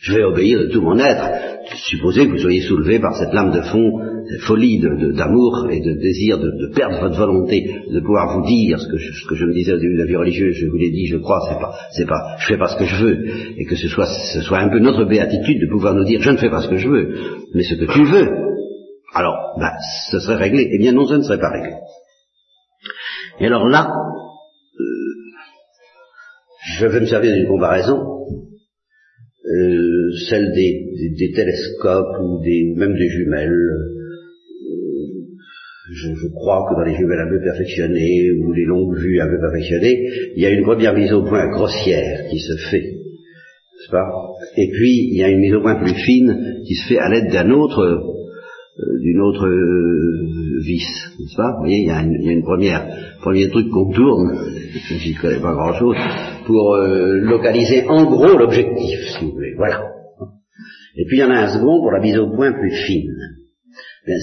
Je 0.00 0.12
vais 0.14 0.22
obéir 0.22 0.60
de 0.60 0.66
tout 0.66 0.80
mon 0.80 0.98
être. 0.98 1.28
Supposez 1.74 2.26
que 2.26 2.32
vous 2.32 2.38
soyez 2.38 2.60
soulevé 2.60 3.00
par 3.00 3.16
cette 3.16 3.32
lame 3.32 3.50
de 3.50 3.60
fond, 3.62 3.92
cette 4.30 4.42
folie 4.42 4.80
d'amour 4.80 5.68
et 5.70 5.80
de 5.80 6.00
désir 6.00 6.38
de, 6.38 6.72
perdre 6.72 7.00
votre 7.00 7.18
volonté, 7.18 7.82
de 7.90 8.00
pouvoir 8.00 8.38
vous 8.38 8.46
dire 8.46 8.78
ce 8.78 8.86
que, 8.86 8.96
je, 9.34 9.44
me 9.44 9.52
disais 9.52 9.72
au 9.72 9.78
début 9.78 9.94
de 9.94 9.98
la 9.98 10.06
vie 10.06 10.16
religieuse, 10.16 10.54
je 10.54 10.66
vous 10.66 10.76
l'ai 10.76 10.90
dit, 10.90 11.06
je 11.06 11.16
crois, 11.16 11.40
c'est 11.48 11.58
pas, 11.58 11.74
c'est 11.90 12.06
pas, 12.06 12.36
je 12.38 12.46
fais 12.46 12.56
pas 12.56 12.68
ce 12.68 12.76
que 12.76 12.84
je 12.84 13.04
veux, 13.04 13.26
et 13.58 13.64
que 13.64 13.74
ce 13.74 13.88
soit, 13.88 14.06
ce 14.06 14.40
soit 14.40 14.58
un 14.58 14.68
peu 14.68 14.78
notre 14.78 15.04
béatitude 15.04 15.60
de 15.60 15.70
pouvoir 15.70 15.94
nous 15.94 16.04
dire, 16.04 16.22
je 16.22 16.30
ne 16.30 16.36
fais 16.36 16.50
pas 16.50 16.62
ce 16.62 16.68
que 16.68 16.76
je 16.76 16.88
veux, 16.88 17.14
mais 17.54 17.64
ce 17.64 17.74
que 17.74 17.92
tu 17.92 18.04
veux. 18.04 18.28
Alors, 19.14 19.56
ben, 19.58 19.72
ce 20.10 20.20
serait 20.20 20.36
réglé. 20.36 20.68
Eh 20.70 20.78
bien, 20.78 20.92
non, 20.92 21.06
ce 21.06 21.14
ne 21.14 21.22
serait 21.22 21.40
pas 21.40 21.50
réglé. 21.50 21.74
Et 23.40 23.46
alors 23.46 23.66
là, 23.66 23.90
euh, 24.78 24.84
je 26.76 26.86
vais 26.86 27.00
me 27.00 27.06
servir 27.06 27.32
d'une 27.34 27.48
comparaison 27.48 28.18
euh, 29.44 30.10
celle 30.28 30.52
des, 30.52 31.32
télescopes 31.34 32.18
ou 32.22 32.42
des, 32.42 32.74
même 32.76 32.94
des 32.94 33.08
jumelles. 33.08 33.50
Euh, 33.50 33.94
je, 35.90 36.28
crois 36.34 36.66
que 36.68 36.74
dans 36.74 36.84
les 36.84 36.96
jumelles 36.96 37.20
un 37.20 37.30
peu 37.30 37.40
perfectionnées 37.40 38.32
ou 38.32 38.52
les 38.52 38.64
longues 38.64 38.96
vues 38.96 39.20
un 39.20 39.28
peu 39.28 39.38
perfectionnées, 39.40 40.06
il 40.36 40.42
y 40.42 40.46
a 40.46 40.50
une 40.50 40.64
première 40.64 40.94
mise 40.94 41.12
au 41.12 41.22
point 41.22 41.48
grossière 41.50 42.28
qui 42.30 42.40
se 42.40 42.56
fait, 42.70 42.82
n'est-ce 42.82 43.90
pas? 43.90 44.06
Et 44.56 44.70
puis 44.70 45.08
il 45.12 45.18
y 45.18 45.24
a 45.24 45.30
une 45.30 45.40
mise 45.40 45.54
au 45.54 45.62
point 45.62 45.76
plus 45.76 45.94
fine 45.94 46.62
qui 46.66 46.74
se 46.74 46.88
fait 46.88 46.98
à 46.98 47.08
l'aide 47.08 47.32
d'un 47.32 47.50
autre, 47.50 47.80
euh, 47.80 49.00
d'une 49.00 49.20
autre 49.20 49.48
vis, 50.62 50.84
n'est-ce 51.20 51.36
pas? 51.36 51.52
Vous 51.52 51.60
voyez, 51.60 51.78
il 51.78 51.86
y 51.86 51.90
a 51.90 52.02
une, 52.02 52.42
première, 52.42 52.86
premier 53.20 53.48
truc 53.48 53.70
qu'on 53.70 53.90
tourne, 53.90 54.36
je 54.90 55.10
ne 55.10 55.20
connais 55.22 55.40
pas 55.40 55.54
grand-chose, 55.54 55.96
pour 56.48 56.76
localiser 56.76 57.84
en 57.86 58.04
gros 58.04 58.38
l'objectif, 58.38 58.98
si 59.12 59.24
vous 59.24 59.32
voulez. 59.32 59.54
Voilà. 59.56 59.82
Et 60.96 61.04
puis 61.04 61.18
il 61.18 61.20
y 61.20 61.24
en 61.24 61.30
a 61.30 61.44
un 61.44 61.48
second 61.48 61.80
pour 61.80 61.92
la 61.92 62.00
mise 62.00 62.18
au 62.18 62.30
point 62.34 62.52
plus 62.52 62.72
fine. 62.86 63.14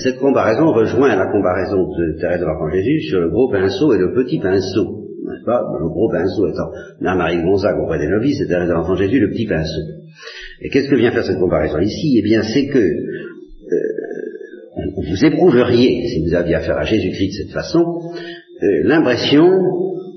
cette 0.04 0.18
comparaison 0.18 0.74
rejoint 0.74 1.16
la 1.16 1.32
comparaison 1.32 1.88
de 1.88 2.20
Thérèse 2.20 2.42
de 2.42 2.46
l'Enfant 2.46 2.70
Jésus 2.72 3.02
sur 3.02 3.22
le 3.22 3.30
gros 3.30 3.50
pinceau 3.52 3.94
et 3.94 4.00
le 4.00 4.14
petit 4.14 4.40
pinceau. 4.40 5.06
N'est-ce 5.26 5.46
pas? 5.46 5.62
Le 5.80 5.88
gros 5.88 6.10
pinceau 6.12 6.48
étant 6.48 6.72
Marie 7.00 7.42
Gonzague 7.44 7.80
auprès 7.80 8.00
des 8.00 8.10
novices 8.10 8.42
et 8.42 8.48
Thérèse 8.48 8.68
de 8.68 8.74
l'Enfant 8.74 8.96
Jésus 8.96 9.20
le 9.20 9.30
petit 9.30 9.48
pinceau. 9.48 9.82
Et 10.62 10.70
qu'est-ce 10.70 10.90
que 10.90 10.96
vient 10.96 11.12
faire 11.12 11.24
cette 11.24 11.40
comparaison 11.40 11.80
ici? 11.80 12.18
Eh 12.18 12.24
bien, 12.24 12.42
c'est 12.42 12.68
que 12.68 12.80
euh, 12.80 13.96
vous 14.98 15.26
éprouveriez, 15.26 16.08
si 16.08 16.28
vous 16.28 16.34
aviez 16.34 16.56
affaire 16.56 16.78
à 16.78 16.84
Jésus-Christ 16.84 17.28
de 17.28 17.44
cette 17.44 17.54
façon, 17.54 17.84
euh, 18.64 18.84
l'impression 18.84 19.48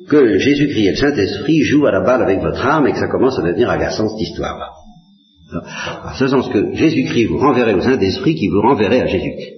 que 0.08 0.38
Jésus-Christ 0.38 0.86
et 0.86 0.90
le 0.90 0.96
Saint-Esprit 0.96 1.62
jouent 1.62 1.86
à 1.86 1.92
la 1.92 2.00
balle 2.00 2.22
avec 2.22 2.40
votre 2.40 2.64
âme 2.64 2.86
et 2.86 2.92
que 2.92 2.98
ça 2.98 3.08
commence 3.08 3.38
à 3.38 3.42
devenir 3.42 3.70
agaçant 3.70 4.08
cette 4.08 4.20
histoire-là. 4.20 4.70
En 6.04 6.14
ce 6.14 6.26
sens 6.26 6.48
que 6.50 6.74
Jésus-Christ 6.74 7.26
vous 7.26 7.38
renverrait 7.38 7.74
au 7.74 7.80
Saint-Esprit 7.80 8.34
qui 8.34 8.48
vous 8.48 8.60
renverrait 8.60 9.00
à 9.00 9.06
Jésus-Christ. 9.06 9.54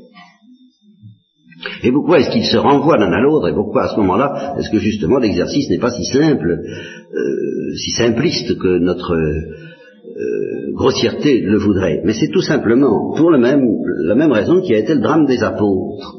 Et 1.82 1.92
pourquoi 1.92 2.20
est-ce 2.20 2.30
qu'ils 2.30 2.44
se 2.44 2.56
renvoient 2.56 2.96
l'un 2.96 3.12
à 3.12 3.20
l'autre 3.20 3.48
et 3.48 3.54
pourquoi 3.54 3.84
à 3.84 3.88
ce 3.88 3.96
moment-là 4.00 4.54
est-ce 4.58 4.70
que 4.70 4.78
justement 4.78 5.18
l'exercice 5.18 5.68
n'est 5.68 5.78
pas 5.78 5.90
si 5.90 6.04
simple, 6.04 6.50
euh, 6.50 7.74
si 7.76 7.90
simpliste 7.90 8.58
que 8.58 8.78
notre 8.78 9.14
euh, 9.14 10.72
grossièreté 10.74 11.40
le 11.40 11.58
voudrait? 11.58 12.00
Mais 12.04 12.14
c'est 12.14 12.30
tout 12.30 12.42
simplement 12.42 13.14
pour 13.16 13.30
le 13.30 13.38
même, 13.38 13.62
la 14.04 14.14
même 14.14 14.32
raison 14.32 14.60
qui 14.60 14.74
a 14.74 14.78
été 14.78 14.94
le 14.94 15.00
drame 15.00 15.26
des 15.26 15.42
apôtres. 15.42 16.16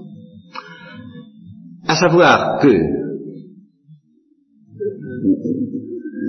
À 1.87 1.95
savoir 1.95 2.59
que 2.59 3.00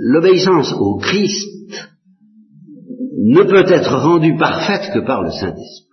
l'obéissance 0.03 0.73
au 0.77 0.97
Christ 0.97 1.49
ne 3.25 3.43
peut 3.43 3.71
être 3.71 3.95
rendue 3.95 4.35
parfaite 4.35 4.91
que 4.93 4.99
par 4.99 5.23
le 5.23 5.31
Saint-Esprit. 5.31 5.89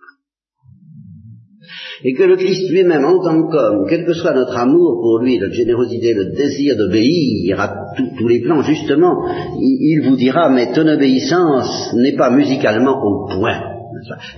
Et 2.03 2.13
que 2.13 2.23
le 2.23 2.35
Christ 2.35 2.69
lui-même, 2.71 3.05
en 3.05 3.23
tant 3.23 3.47
qu'homme, 3.47 3.85
quel 3.87 4.05
que 4.05 4.13
soit 4.13 4.33
notre 4.33 4.57
amour 4.57 4.99
pour 5.01 5.19
lui, 5.19 5.37
notre 5.37 5.53
générosité, 5.53 6.13
le 6.13 6.35
désir 6.35 6.75
d'obéir 6.75 7.61
à 7.61 7.73
tous 8.17 8.27
les 8.27 8.41
plans, 8.41 8.63
justement, 8.63 9.23
il, 9.59 10.01
vous 10.03 10.17
dira, 10.17 10.49
mais 10.49 10.73
ton 10.73 10.87
obéissance 10.87 11.93
n'est 11.93 12.17
pas 12.17 12.31
musicalement 12.31 12.97
au 13.01 13.27
point. 13.27 13.61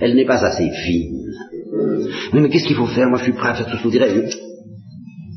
Elle 0.00 0.14
n'est 0.14 0.26
pas 0.26 0.44
assez 0.44 0.70
fine. 0.70 1.24
Mais, 2.34 2.48
qu'est-ce 2.48 2.66
qu'il 2.66 2.76
faut 2.76 2.86
faire? 2.86 3.08
Moi, 3.08 3.18
je 3.18 3.24
suis 3.24 3.32
prêt 3.32 3.48
à 3.48 3.54
faire 3.54 3.66
tout 3.66 3.72
ce 3.72 3.78
que 3.78 3.84
vous 3.84 3.90
direz. 3.90 4.28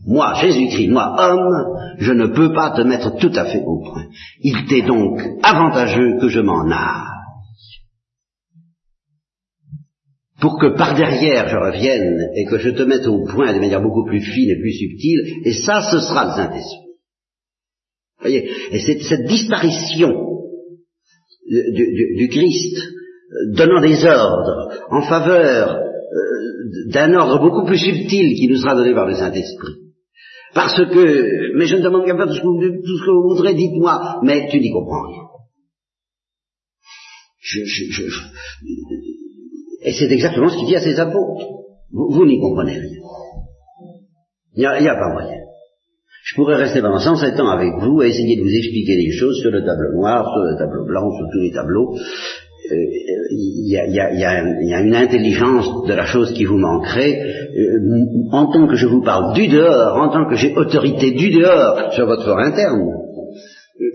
Moi, 0.08 0.34
Jésus-Christ, 0.42 0.90
moi, 0.90 1.16
homme, 1.20 1.98
je 2.00 2.14
ne 2.14 2.28
peux 2.28 2.54
pas 2.54 2.72
te 2.72 2.82
mettre 2.82 3.18
tout 3.18 3.32
à 3.36 3.46
fait 3.46 3.62
au 3.66 3.82
point. 3.82 4.06
Il 4.42 4.66
t'est 4.68 4.84
donc 4.84 5.22
avantageux 5.44 6.18
que 6.20 6.30
je 6.30 6.40
m'en 6.40 6.66
aille. 6.72 7.18
pour 10.40 10.60
que 10.60 10.78
par 10.78 10.96
derrière 10.96 11.48
je 11.48 11.58
revienne 11.58 12.30
et 12.36 12.46
que 12.46 12.60
je 12.60 12.70
te 12.70 12.84
mette 12.84 13.08
au 13.08 13.26
point 13.26 13.54
de 13.54 13.60
manière 13.60 13.82
beaucoup 13.82 14.06
plus 14.06 14.22
fine 14.22 14.50
et 14.50 14.60
plus 14.60 14.74
subtile, 14.74 15.42
et 15.46 15.54
ça, 15.54 15.82
ce 15.92 16.00
sera 16.00 16.26
le 16.26 16.32
Saint-Esprit. 16.32 16.88
voyez 18.22 18.50
Et 18.72 18.80
c'est 18.80 19.00
cette 19.00 19.26
disparition 19.28 20.14
du, 21.50 22.28
Christ 22.30 22.78
donnant 23.54 23.82
des 23.82 24.06
ordres 24.06 24.70
en 24.90 25.02
faveur 25.02 25.78
euh, 25.78 26.92
d'un 26.92 27.14
ordre 27.14 27.40
beaucoup 27.40 27.66
plus 27.66 27.80
subtil 27.80 28.36
qui 28.36 28.48
nous 28.48 28.58
sera 28.58 28.76
donné 28.76 28.94
par 28.94 29.08
le 29.08 29.16
Saint-Esprit. 29.16 29.87
Parce 30.58 30.74
que, 30.74 31.56
mais 31.56 31.68
je 31.68 31.76
ne 31.76 31.84
demande 31.84 32.04
qu'à 32.04 32.18
faire 32.18 32.26
tout 32.26 32.34
ce, 32.34 32.42
que 32.42 33.12
vous, 33.12 33.36
voudrez, 33.36 33.54
dites-moi, 33.54 34.22
mais 34.24 34.48
tu 34.50 34.60
n'y 34.60 34.72
comprends 34.72 35.06
rien. 35.08 35.22
je, 37.40 37.62
et 39.84 39.92
c'est 39.94 40.12
exactement 40.12 40.50
ce 40.50 40.58
qu'il 40.58 40.66
dit 40.66 40.76
à 40.76 40.82
ses 40.82 41.00
apôtres. 41.00 41.46
Vous, 41.92 42.26
n'y 42.26 42.40
comprenez 42.40 42.72
rien. 42.72 43.02
Il 44.56 44.62
n'y 44.62 44.90
a, 44.90 44.96
pas 44.96 45.14
moyen. 45.14 45.38
Je 46.24 46.36
pourrais 46.36 46.56
rester 46.56 46.82
pendant 46.82 46.98
107 46.98 47.40
ans 47.40 47.50
avec 47.50 47.74
vous 47.80 48.02
et 48.02 48.08
essayer 48.08 48.36
de 48.38 48.42
vous 48.42 48.56
expliquer 48.56 48.96
des 48.96 49.12
choses 49.12 49.40
sur 49.40 49.52
le 49.52 49.64
tableau 49.64 49.94
noir, 49.94 50.26
sur 50.26 50.42
le 50.42 50.58
tableau 50.58 50.86
blanc, 50.86 51.08
sur 51.12 51.28
tous 51.32 51.40
les 51.40 51.52
tableaux. 51.52 51.96
Il 52.70 53.70
y, 53.70 53.78
a, 54.26 54.82
une 54.82 54.96
intelligence 54.96 55.86
de 55.88 55.94
la 55.94 56.06
chose 56.06 56.34
qui 56.34 56.46
vous 56.46 56.58
manquerait. 56.58 57.20
Euh, 57.58 57.80
en 58.32 58.52
tant 58.52 58.68
que 58.68 58.76
je 58.76 58.88
vous 58.88 59.02
parle 59.02 59.34
du 59.34 59.48
dehors, 59.48 59.98
en 59.98 60.10
tant 60.10 60.30
que 60.30 60.36
j'ai 60.36 60.56
autorité 60.56 61.12
du 61.12 61.30
dehors 61.32 61.94
sur 61.94 62.06
votre 62.06 62.26
fort 62.26 62.40
interne, 62.40 62.82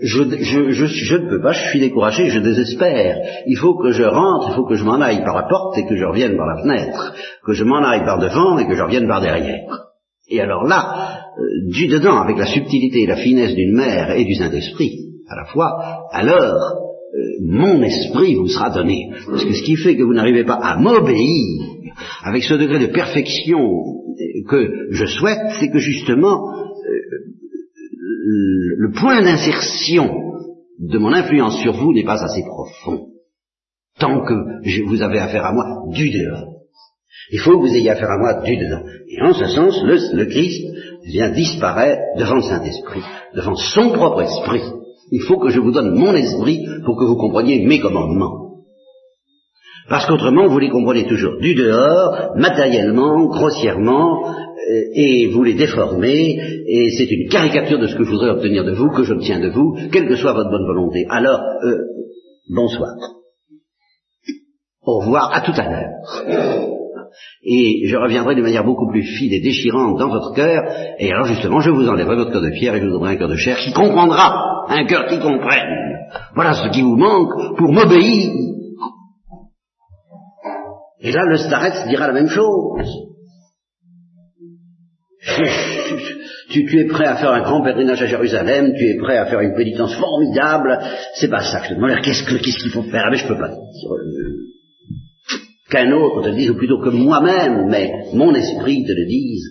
je, 0.01 0.23
je, 0.23 1.15
ne 1.17 1.29
peux 1.29 1.41
pas, 1.41 1.51
je 1.51 1.69
suis 1.69 1.79
découragé, 1.79 2.29
je 2.29 2.39
désespère. 2.39 3.17
Il 3.47 3.57
faut 3.57 3.75
que 3.75 3.91
je 3.91 4.03
rentre, 4.03 4.49
il 4.51 4.55
faut 4.55 4.65
que 4.65 4.75
je 4.75 4.83
m'en 4.83 4.99
aille 5.01 5.23
par 5.23 5.35
la 5.35 5.47
porte 5.47 5.77
et 5.77 5.85
que 5.85 5.95
je 5.95 6.05
revienne 6.05 6.37
par 6.37 6.47
la 6.47 6.61
fenêtre, 6.61 7.13
que 7.45 7.53
je 7.53 7.63
m'en 7.63 7.83
aille 7.83 8.05
par 8.05 8.19
devant 8.19 8.57
et 8.57 8.67
que 8.67 8.75
je 8.75 8.81
revienne 8.81 9.07
par 9.07 9.21
derrière. 9.21 9.61
Et 10.29 10.39
alors 10.39 10.63
là, 10.63 11.19
euh, 11.37 11.71
du 11.71 11.87
dedans, 11.87 12.21
avec 12.21 12.37
la 12.37 12.45
subtilité 12.45 13.03
et 13.03 13.07
la 13.07 13.17
finesse 13.17 13.55
d'une 13.55 13.75
mère 13.75 14.11
et 14.11 14.23
du 14.23 14.35
Saint-Esprit, 14.35 14.99
à 15.29 15.35
la 15.35 15.45
fois, 15.45 16.07
alors 16.11 16.41
euh, 16.41 16.82
mon 17.41 17.81
esprit 17.83 18.35
vous 18.35 18.47
sera 18.47 18.69
donné. 18.69 19.09
Parce 19.25 19.45
que 19.45 19.53
ce 19.53 19.63
qui 19.63 19.75
fait 19.75 19.95
que 19.95 20.03
vous 20.03 20.13
n'arrivez 20.13 20.43
pas 20.43 20.55
à 20.55 20.77
m'obéir 20.77 21.63
avec 22.23 22.43
ce 22.43 22.55
degré 22.55 22.79
de 22.79 22.91
perfection 22.91 23.59
que 24.49 24.87
je 24.91 25.05
souhaite, 25.05 25.39
c'est 25.59 25.69
que 25.69 25.79
justement, 25.79 26.41
le 28.77 28.91
point 28.91 29.21
d'insertion 29.21 30.09
de 30.79 30.97
mon 30.97 31.13
influence 31.13 31.59
sur 31.61 31.73
vous 31.73 31.93
n'est 31.93 32.03
pas 32.03 32.23
assez 32.23 32.43
profond. 32.43 33.07
Tant 33.99 34.25
que 34.25 34.87
vous 34.87 35.01
avez 35.01 35.19
affaire 35.19 35.45
à 35.45 35.53
moi 35.53 35.65
du 35.93 36.09
dehors. 36.09 36.53
Il 37.31 37.39
faut 37.39 37.51
que 37.51 37.67
vous 37.67 37.75
ayez 37.75 37.89
affaire 37.89 38.11
à 38.11 38.17
moi 38.17 38.41
du 38.41 38.57
dedans. 38.57 38.83
Et 39.07 39.21
en 39.21 39.33
ce 39.33 39.45
sens, 39.45 39.81
le, 39.83 40.25
Christ 40.25 40.65
vient 41.05 41.29
disparaître 41.29 42.01
devant 42.17 42.35
le 42.35 42.41
Saint-Esprit, 42.41 43.01
devant 43.35 43.55
son 43.55 43.91
propre 43.91 44.23
esprit. 44.23 44.61
Il 45.11 45.21
faut 45.21 45.39
que 45.39 45.49
je 45.49 45.59
vous 45.59 45.71
donne 45.71 45.95
mon 45.95 46.13
esprit 46.13 46.65
pour 46.85 46.97
que 46.97 47.05
vous 47.05 47.17
compreniez 47.17 47.65
mes 47.65 47.79
commandements. 47.79 48.43
Parce 49.89 50.05
qu'autrement, 50.05 50.47
vous 50.47 50.59
les 50.59 50.69
comprenez 50.69 51.05
toujours 51.05 51.39
du 51.41 51.55
dehors, 51.55 52.31
matériellement, 52.37 53.25
grossièrement, 53.25 54.25
euh, 54.25 54.81
et 54.95 55.27
vous 55.27 55.43
les 55.43 55.55
déformez, 55.55 56.39
et 56.67 56.89
c'est 56.97 57.11
une 57.11 57.29
caricature 57.29 57.79
de 57.79 57.87
ce 57.87 57.95
que 57.95 58.03
je 58.05 58.09
voudrais 58.09 58.29
obtenir 58.29 58.63
de 58.63 58.71
vous, 58.71 58.89
que 58.89 59.03
j'obtiens 59.03 59.39
de 59.39 59.49
vous, 59.49 59.77
quelle 59.91 60.07
que 60.07 60.15
soit 60.15 60.33
votre 60.33 60.49
bonne 60.49 60.65
volonté. 60.65 61.05
Alors, 61.09 61.41
euh, 61.63 61.77
bonsoir. 62.49 62.91
Au 64.85 64.99
revoir, 64.99 65.33
à 65.33 65.41
tout 65.41 65.53
à 65.55 65.69
l'heure. 65.69 66.73
Et 67.43 67.87
je 67.87 67.95
reviendrai 67.95 68.35
de 68.35 68.41
manière 68.41 68.63
beaucoup 68.63 68.89
plus 68.89 69.03
fine 69.03 69.33
et 69.33 69.41
déchirante 69.41 69.97
dans 69.99 70.09
votre 70.09 70.33
cœur, 70.33 70.63
et 70.99 71.11
alors 71.11 71.25
justement, 71.25 71.59
je 71.59 71.69
vous 71.69 71.87
enlèverai 71.87 72.15
votre 72.15 72.31
cœur 72.31 72.41
de 72.41 72.51
pierre 72.51 72.75
et 72.75 72.79
je 72.79 72.85
vous 72.85 72.91
donnerai 72.91 73.13
un 73.13 73.17
cœur 73.17 73.29
de 73.29 73.35
chair 73.35 73.57
qui 73.57 73.73
comprendra, 73.73 74.65
un 74.69 74.85
cœur 74.85 75.07
qui 75.07 75.19
comprenne. 75.19 75.97
Voilà 76.35 76.53
ce 76.53 76.69
qui 76.69 76.81
vous 76.81 76.95
manque 76.95 77.57
pour 77.57 77.71
m'obéir. 77.71 78.31
Et 81.01 81.11
là, 81.11 81.25
le 81.25 81.37
starets 81.37 81.87
dira 81.89 82.07
la 82.07 82.13
même 82.13 82.29
chose. 82.29 82.87
Tu, 86.49 86.79
es 86.79 86.85
prêt 86.85 87.07
à 87.07 87.15
faire 87.15 87.31
un 87.31 87.41
grand 87.41 87.63
pèlerinage 87.63 88.03
à 88.03 88.05
Jérusalem, 88.05 88.73
tu 88.77 88.85
es 88.85 88.97
prêt 88.97 89.17
à 89.17 89.25
faire 89.25 89.39
une 89.39 89.55
pénitence 89.55 89.95
formidable, 89.95 90.77
c'est 91.15 91.29
pas 91.29 91.41
ça 91.41 91.61
que 91.61 91.65
je 91.65 91.69
te 91.71 91.75
demande. 91.75 91.99
Qu'est-ce 92.03 92.23
qu'il 92.25 92.69
faut 92.69 92.83
faire? 92.83 93.05
Ah, 93.07 93.09
Mais 93.09 93.17
je 93.17 93.27
peux 93.27 93.37
pas 93.37 93.49
qu'un 95.73 95.91
autre 95.91 96.21
te 96.21 96.29
le 96.29 96.35
dise, 96.35 96.51
ou 96.51 96.55
plutôt 96.55 96.79
que 96.79 96.89
moi-même, 96.89 97.67
mais 97.69 97.91
mon 98.13 98.33
esprit 98.33 98.85
te 98.85 98.91
le 98.91 99.05
dise. 99.05 99.49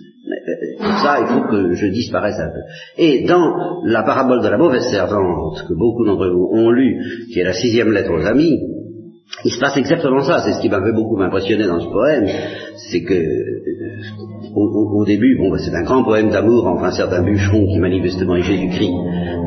Pour 0.78 0.86
euh, 0.86 1.02
ça, 1.02 1.18
il 1.20 1.26
faut 1.26 1.48
que 1.50 1.74
je 1.74 1.86
disparaisse 1.88 2.38
un 2.38 2.48
peu. 2.48 3.02
Et 3.02 3.24
dans 3.26 3.82
la 3.84 4.02
parabole 4.04 4.42
de 4.42 4.48
la 4.48 4.56
mauvaise 4.56 4.88
servante, 4.90 5.64
que 5.68 5.74
beaucoup 5.74 6.04
d'entre 6.06 6.28
vous 6.28 6.50
ont 6.52 6.70
lu, 6.70 7.26
qui 7.32 7.40
est 7.40 7.44
la 7.44 7.52
sixième 7.52 7.92
lettre 7.92 8.12
aux 8.12 8.24
amis, 8.24 8.58
il 9.44 9.50
se 9.50 9.58
passe 9.58 9.76
exactement 9.76 10.20
ça. 10.20 10.40
C'est 10.44 10.52
ce 10.52 10.60
qui 10.60 10.68
m'avait 10.68 10.92
beaucoup 10.92 11.20
impressionné 11.20 11.66
dans 11.66 11.80
ce 11.80 11.88
poème, 11.88 12.26
c'est 12.90 13.02
que 13.02 13.14
au, 14.54 15.04
début, 15.06 15.38
bon, 15.38 15.56
c'est 15.56 15.74
un 15.74 15.82
grand 15.82 16.04
poème 16.04 16.30
d'amour 16.30 16.66
entre 16.66 16.84
un 16.84 16.92
certain 16.92 17.22
bûcheron 17.22 17.66
qui 17.66 17.78
manifestement 17.78 18.36
est 18.36 18.42
Jésus-Christ 18.42 18.92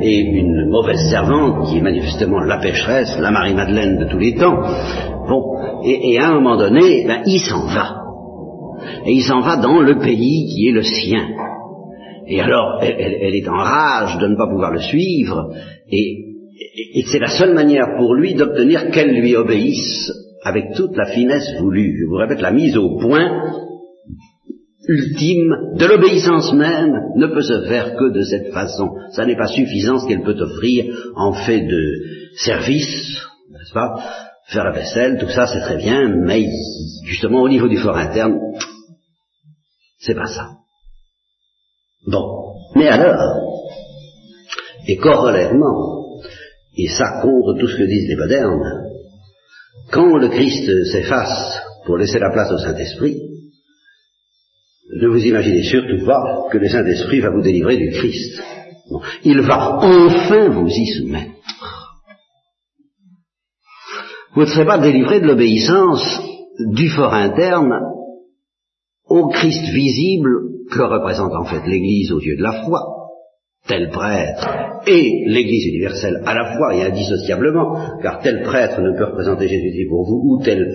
et 0.01 0.19
une 0.19 0.69
mauvaise 0.69 1.09
servante 1.09 1.67
qui 1.67 1.77
est 1.77 1.81
manifestement 1.81 2.39
la 2.39 2.57
pécheresse, 2.57 3.15
la 3.19 3.31
Marie-Madeleine 3.31 3.99
de 3.99 4.05
tous 4.05 4.17
les 4.17 4.35
temps. 4.35 4.57
Bon, 5.27 5.81
et, 5.83 6.17
à 6.19 6.29
un 6.29 6.35
moment 6.35 6.57
donné, 6.57 7.05
ben, 7.07 7.21
il 7.25 7.39
s'en 7.39 7.65
va. 7.65 8.01
Et 9.05 9.13
il 9.13 9.23
s'en 9.23 9.39
va 9.39 9.57
dans 9.57 9.81
le 9.81 9.97
pays 9.97 10.47
qui 10.53 10.67
est 10.67 10.71
le 10.71 10.83
sien. 10.83 11.27
Et 12.27 12.41
alors, 12.41 12.79
elle, 12.81 13.35
est 13.35 13.47
en 13.47 13.57
rage 13.57 14.17
de 14.19 14.27
ne 14.27 14.35
pas 14.35 14.47
pouvoir 14.47 14.71
le 14.71 14.81
suivre, 14.81 15.51
et, 15.91 16.25
et 16.95 17.03
c'est 17.11 17.19
la 17.19 17.27
seule 17.27 17.53
manière 17.53 17.97
pour 17.97 18.15
lui 18.15 18.33
d'obtenir 18.33 18.89
qu'elle 18.89 19.19
lui 19.19 19.35
obéisse 19.35 20.11
avec 20.43 20.73
toute 20.75 20.95
la 20.95 21.05
finesse 21.05 21.55
voulue. 21.59 21.99
Je 22.01 22.05
vous 22.07 22.15
répète, 22.15 22.41
la 22.41 22.51
mise 22.51 22.77
au 22.77 22.97
point 22.97 23.29
ultime 24.87 25.75
de 25.77 25.85
l'obéissance 25.85 26.53
même 26.53 26.93
ne 27.15 27.27
peut 27.27 27.41
se 27.41 27.61
faire 27.67 27.95
que 27.95 28.11
de 28.11 28.21
cette 28.21 28.53
façon. 28.53 28.89
Ça 29.11 29.25
n'est 29.25 29.37
pas 29.37 29.47
suffisant 29.47 29.97
ce 29.97 30.07
qu'elle 30.07 30.23
peut 30.23 30.39
offrir 30.39 30.85
en 31.15 31.33
fait 31.33 31.61
de 31.61 31.93
service, 32.37 33.21
n'est-ce 33.51 33.73
pas? 33.73 33.95
Faire 34.47 34.63
la 34.63 34.71
vaisselle, 34.71 35.17
tout 35.19 35.29
ça 35.29 35.47
c'est 35.47 35.61
très 35.61 35.77
bien, 35.77 36.07
mais 36.07 36.45
justement 37.05 37.41
au 37.41 37.49
niveau 37.49 37.67
du 37.67 37.77
fort 37.77 37.97
interne, 37.97 38.39
c'est 39.99 40.15
pas 40.15 40.27
ça. 40.27 40.49
Bon, 42.07 42.53
mais 42.75 42.87
alors, 42.87 43.71
et 44.87 44.97
corollairement, 44.97 46.21
et 46.77 46.87
ça 46.89 47.21
contre 47.21 47.59
tout 47.59 47.67
ce 47.67 47.77
que 47.77 47.83
disent 47.83 48.07
les 48.07 48.15
modernes, 48.15 48.91
quand 49.91 50.17
le 50.17 50.29
Christ 50.29 50.85
s'efface 50.91 51.59
pour 51.85 51.97
laisser 51.97 52.19
la 52.19 52.31
place 52.31 52.51
au 52.51 52.57
Saint-Esprit, 52.57 53.19
ne 55.01 55.07
vous 55.07 55.25
imaginez 55.25 55.63
surtout 55.63 56.05
pas 56.05 56.47
que 56.51 56.57
le 56.57 56.69
Saint-Esprit 56.69 57.19
va 57.19 57.31
vous 57.31 57.41
délivrer 57.41 57.77
du 57.77 57.89
Christ. 57.91 58.41
Il 59.23 59.41
va 59.41 59.79
enfin 59.81 60.49
vous 60.49 60.67
y 60.67 60.85
soumettre. 60.97 61.31
Vous 64.35 64.41
ne 64.41 64.47
serez 64.47 64.65
pas 64.65 64.79
délivré 64.79 65.21
de 65.21 65.27
l'obéissance 65.27 66.21
du 66.59 66.89
fort 66.89 67.13
interne 67.13 67.73
au 69.07 69.29
Christ 69.29 69.71
visible 69.73 70.29
que 70.71 70.81
représente 70.81 71.33
en 71.33 71.45
fait 71.45 71.65
l'Église 71.65 72.11
aux 72.11 72.19
yeux 72.19 72.35
de 72.35 72.43
la 72.43 72.63
foi, 72.63 72.81
tel 73.65 73.89
prêtre, 73.89 74.81
et 74.87 75.23
l'Église 75.27 75.67
universelle 75.67 76.21
à 76.25 76.33
la 76.33 76.57
fois 76.57 76.75
et 76.75 76.83
indissociablement, 76.83 77.99
car 78.01 78.19
tel 78.21 78.41
prêtre 78.41 78.81
ne 78.81 78.97
peut 78.97 79.05
représenter 79.05 79.47
Jésus-Christ 79.47 79.89
pour 79.89 80.05
vous, 80.05 80.21
ou 80.25 80.43
tel 80.43 80.65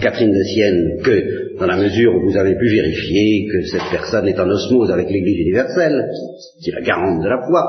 Catherine 0.00 0.32
de 0.32 0.42
Sienne 0.42 1.02
que 1.04 1.58
dans 1.58 1.66
la 1.66 1.76
mesure 1.76 2.14
où 2.14 2.30
vous 2.30 2.38
avez 2.38 2.56
pu 2.56 2.68
vérifier 2.70 3.48
que 3.52 3.66
cette 3.66 3.90
personne 3.90 4.28
est 4.28 4.40
en 4.40 4.48
osmose 4.48 4.90
avec 4.90 5.10
l'Église 5.10 5.40
universelle, 5.40 6.08
qui 6.62 6.70
la 6.70 6.80
garante 6.80 7.22
de 7.22 7.28
la 7.28 7.38
foi. 7.46 7.62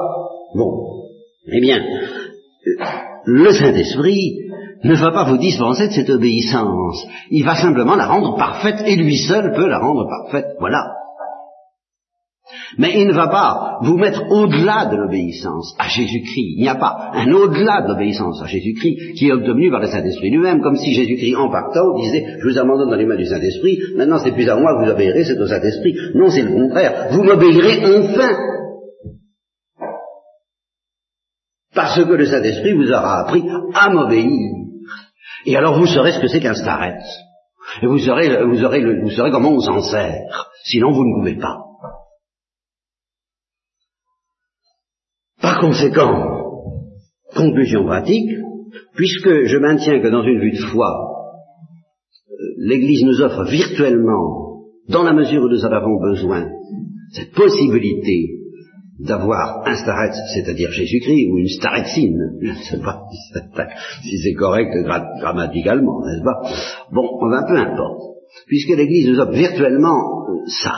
Bon, 0.55 1.07
eh 1.51 1.59
bien, 1.59 1.83
le 3.25 3.51
Saint-Esprit 3.51 4.50
ne 4.83 4.95
va 4.95 5.11
pas 5.11 5.25
vous 5.25 5.37
dispenser 5.37 5.87
de 5.87 5.93
cette 5.93 6.09
obéissance. 6.09 7.05
Il 7.29 7.45
va 7.45 7.55
simplement 7.55 7.95
la 7.95 8.07
rendre 8.07 8.35
parfaite, 8.35 8.81
et 8.85 8.95
lui 8.95 9.17
seul 9.17 9.53
peut 9.53 9.67
la 9.67 9.79
rendre 9.79 10.07
parfaite. 10.07 10.55
Voilà. 10.59 10.83
Mais 12.77 12.99
il 12.99 13.07
ne 13.07 13.13
va 13.13 13.27
pas 13.27 13.79
vous 13.81 13.97
mettre 13.97 14.23
au-delà 14.29 14.85
de 14.85 14.97
l'obéissance 14.97 15.75
à 15.77 15.87
Jésus-Christ. 15.87 16.55
Il 16.57 16.61
n'y 16.61 16.69
a 16.69 16.75
pas 16.75 17.11
un 17.13 17.31
au-delà 17.31 17.81
de 17.81 17.89
l'obéissance 17.89 18.41
à 18.41 18.47
Jésus-Christ 18.47 19.13
qui 19.15 19.27
est 19.27 19.31
obtenu 19.31 19.69
par 19.71 19.81
le 19.81 19.87
Saint-Esprit 19.87 20.31
lui-même, 20.31 20.61
comme 20.61 20.75
si 20.75 20.93
Jésus-Christ, 20.93 21.35
en 21.35 21.49
partant, 21.49 21.95
disait, 21.97 22.25
je 22.39 22.47
vous 22.47 22.57
abandonne 22.57 22.89
dans 22.89 22.95
les 22.95 23.05
mains 23.05 23.17
du 23.17 23.25
Saint-Esprit, 23.25 23.77
maintenant 23.95 24.19
c'est 24.19 24.31
plus 24.31 24.49
à 24.49 24.55
moi 24.55 24.73
que 24.75 24.85
vous 24.85 24.91
obéirez, 24.91 25.23
c'est 25.23 25.39
au 25.39 25.47
Saint-Esprit. 25.47 25.93
Non, 26.15 26.29
c'est 26.29 26.43
le 26.43 26.53
contraire. 26.53 27.07
Vous 27.11 27.23
m'obéirez 27.23 27.83
enfin. 27.85 28.31
Parce 31.73 32.03
que 32.03 32.13
le 32.13 32.25
Saint-Esprit 32.25 32.73
vous 32.73 32.91
aura 32.91 33.21
appris 33.21 33.43
à 33.73 33.89
m'obéir. 33.89 34.60
Et 35.45 35.55
alors 35.55 35.77
vous 35.77 35.87
saurez 35.87 36.11
ce 36.11 36.19
que 36.19 36.27
c'est 36.27 36.39
qu'un 36.39 36.53
starret. 36.53 36.99
Et 37.81 37.87
vous 37.87 37.99
saurez, 37.99 38.43
vous, 38.45 38.63
aurez 38.63 39.01
vous 39.01 39.09
saurez 39.11 39.31
comment 39.31 39.51
on 39.51 39.59
s'en 39.59 39.81
sert. 39.81 40.49
Sinon 40.65 40.91
vous 40.91 41.05
ne 41.05 41.19
pouvez 41.19 41.37
pas. 41.37 41.57
Par 45.41 45.59
conséquent, 45.59 46.27
conclusion 47.35 47.85
pratique, 47.85 48.29
puisque 48.95 49.45
je 49.45 49.57
maintiens 49.57 50.01
que 50.01 50.09
dans 50.09 50.23
une 50.23 50.39
vue 50.39 50.51
de 50.51 50.65
foi, 50.71 50.91
l'Église 52.57 53.03
nous 53.03 53.21
offre 53.21 53.43
virtuellement, 53.45 54.61
dans 54.89 55.03
la 55.03 55.13
mesure 55.13 55.43
où 55.43 55.49
nous 55.49 55.65
en 55.65 55.71
avons 55.71 55.99
besoin, 55.99 56.49
cette 57.13 57.33
possibilité 57.33 58.40
d'avoir 59.05 59.67
un 59.67 59.75
staretz, 59.75 60.15
c'est-à-dire 60.33 60.71
Jésus-Christ, 60.71 61.27
ou 61.31 61.37
une 61.39 61.47
staretzine, 61.47 62.37
je 62.41 62.49
ne 62.51 62.55
sais 62.55 62.79
pas? 62.79 63.03
Si 64.03 64.17
c'est 64.17 64.33
correct 64.33 64.71
grammaticalement, 65.19 66.01
n'est-ce 66.05 66.23
pas? 66.23 66.41
Bon, 66.91 67.29
va 67.29 67.43
peu 67.47 67.57
importe. 67.57 68.01
Puisque 68.47 68.69
l'Église 68.69 69.09
nous 69.09 69.19
offre 69.19 69.33
virtuellement 69.33 70.27
euh, 70.29 70.45
ça, 70.63 70.73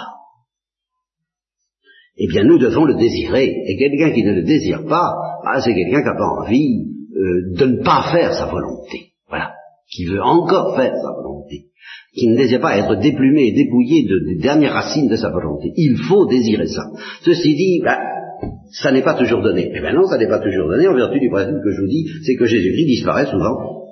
eh 2.18 2.28
bien 2.28 2.44
nous 2.44 2.60
devons 2.60 2.86
le 2.86 2.96
désirer. 2.96 3.46
Et 3.46 3.78
quelqu'un 3.78 4.14
qui 4.14 4.24
ne 4.24 4.34
le 4.34 4.44
désire 4.44 4.86
pas, 4.86 5.14
ah, 5.46 5.62
c'est 5.62 5.74
quelqu'un 5.74 6.02
qui 6.02 6.06
n'a 6.06 6.18
pas 6.18 6.42
envie 6.42 6.86
euh, 7.16 7.58
de 7.58 7.66
ne 7.66 7.84
pas 7.84 8.12
faire 8.12 8.34
sa 8.34 8.46
volonté. 8.46 9.13
Qui 9.90 10.06
veut 10.06 10.22
encore 10.22 10.76
faire 10.76 10.94
sa 10.96 11.12
volonté. 11.22 11.68
Qui 12.16 12.28
ne 12.28 12.38
désire 12.38 12.62
pas 12.62 12.78
être 12.78 12.96
déplumé 12.96 13.48
et 13.48 13.52
dépouillé 13.52 14.04
de, 14.04 14.20
des 14.34 14.42
dernières 14.42 14.74
racines 14.74 15.10
de 15.10 15.16
sa 15.16 15.30
volonté. 15.30 15.72
Il 15.76 15.98
faut 15.98 16.26
désirer 16.28 16.68
ça. 16.68 16.84
Ceci 17.24 17.56
dit, 17.56 17.82
bah, 17.84 18.00
ça 18.82 18.92
n'est 18.92 19.04
pas 19.04 19.16
toujours 19.16 19.42
donné. 19.42 19.72
Eh 19.74 19.80
bien 19.80 19.94
non, 19.94 20.08
ça 20.08 20.18
n'est 20.18 20.28
pas 20.28 20.40
toujours 20.40 20.68
donné 20.70 20.88
en 20.88 20.96
vertu 20.96 21.20
du 21.20 21.30
principe 21.30 21.62
que 21.64 21.72
je 21.72 21.82
vous 21.82 21.88
dis, 21.88 22.06
c'est 22.24 22.36
que 22.36 22.46
Jésus-Christ 22.46 22.86
disparaît 22.86 23.26
souvent. 23.26 23.84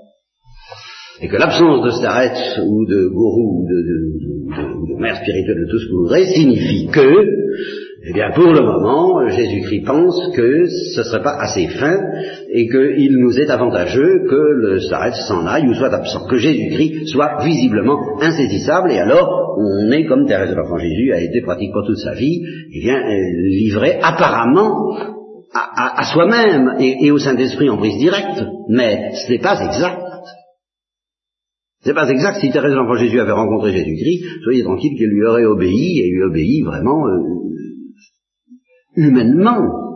Et 1.21 1.27
que 1.27 1.37
l'absence 1.37 1.85
de 1.85 1.91
starets 1.91 2.59
ou 2.65 2.85
de 2.85 3.07
gourou 3.09 3.61
ou 3.61 3.67
de, 3.67 3.75
de, 3.75 4.95
de 4.95 4.99
mère 4.99 5.17
spirituelle 5.17 5.65
de 5.65 5.69
tout 5.69 5.79
ce 5.79 5.85
que 5.85 5.91
vous 5.91 6.03
voudrez 6.03 6.25
signifie 6.25 6.87
que 6.87 7.25
eh 8.03 8.13
bien, 8.13 8.31
pour 8.31 8.47
le 8.47 8.61
moment, 8.63 9.29
Jésus-Christ 9.29 9.85
pense 9.85 10.19
que 10.35 10.65
ce 10.95 11.01
ne 11.01 11.03
serait 11.03 11.21
pas 11.21 11.37
assez 11.39 11.67
fin 11.67 11.99
et 12.51 12.67
qu'il 12.67 13.17
nous 13.19 13.39
est 13.39 13.49
avantageux 13.51 14.25
que 14.27 14.35
le 14.35 14.79
s'arrête, 14.79 15.13
s'en 15.13 15.45
aille 15.45 15.67
ou 15.67 15.75
soit 15.75 15.93
absent, 15.93 16.25
que 16.27 16.37
Jésus-Christ 16.37 17.09
soit 17.09 17.43
visiblement 17.43 17.99
insaisissable 18.19 18.91
et 18.91 18.97
alors 18.97 19.55
on 19.59 19.91
est, 19.91 20.05
comme 20.05 20.25
Thérèse 20.25 20.49
de 20.49 20.55
l'Enfant 20.55 20.79
Jésus 20.79 21.13
a 21.13 21.21
été 21.21 21.41
pratiquement 21.41 21.85
toute 21.85 21.99
sa 21.99 22.15
vie, 22.15 22.41
eh 22.73 22.79
bien, 22.79 22.97
euh, 22.97 23.49
livré 23.49 23.99
apparemment 24.01 24.95
à, 25.53 26.03
soi-même 26.11 26.77
et, 26.79 27.11
au 27.11 27.19
Saint-Esprit 27.19 27.69
en 27.69 27.77
prise 27.77 27.97
directe, 27.99 28.43
mais 28.69 29.11
ce 29.13 29.31
n'est 29.31 29.39
pas 29.39 29.61
exact. 29.61 30.01
C'est 31.83 31.93
pas 31.93 32.09
exact. 32.09 32.39
Si 32.39 32.49
Thérèse 32.49 32.71
de 32.71 32.77
l'Enfant 32.77 32.95
Jésus 32.95 33.19
avait 33.19 33.31
rencontré 33.31 33.73
Jésus-Christ, 33.73 34.23
soyez 34.43 34.63
tranquille 34.63 34.97
qu'elle 34.97 35.09
lui 35.09 35.25
aurait 35.25 35.45
obéi 35.45 35.99
et 35.99 36.09
lui 36.09 36.23
obéit 36.23 36.65
vraiment 36.65 37.05
euh, 37.07 37.41
humainement. 38.95 39.91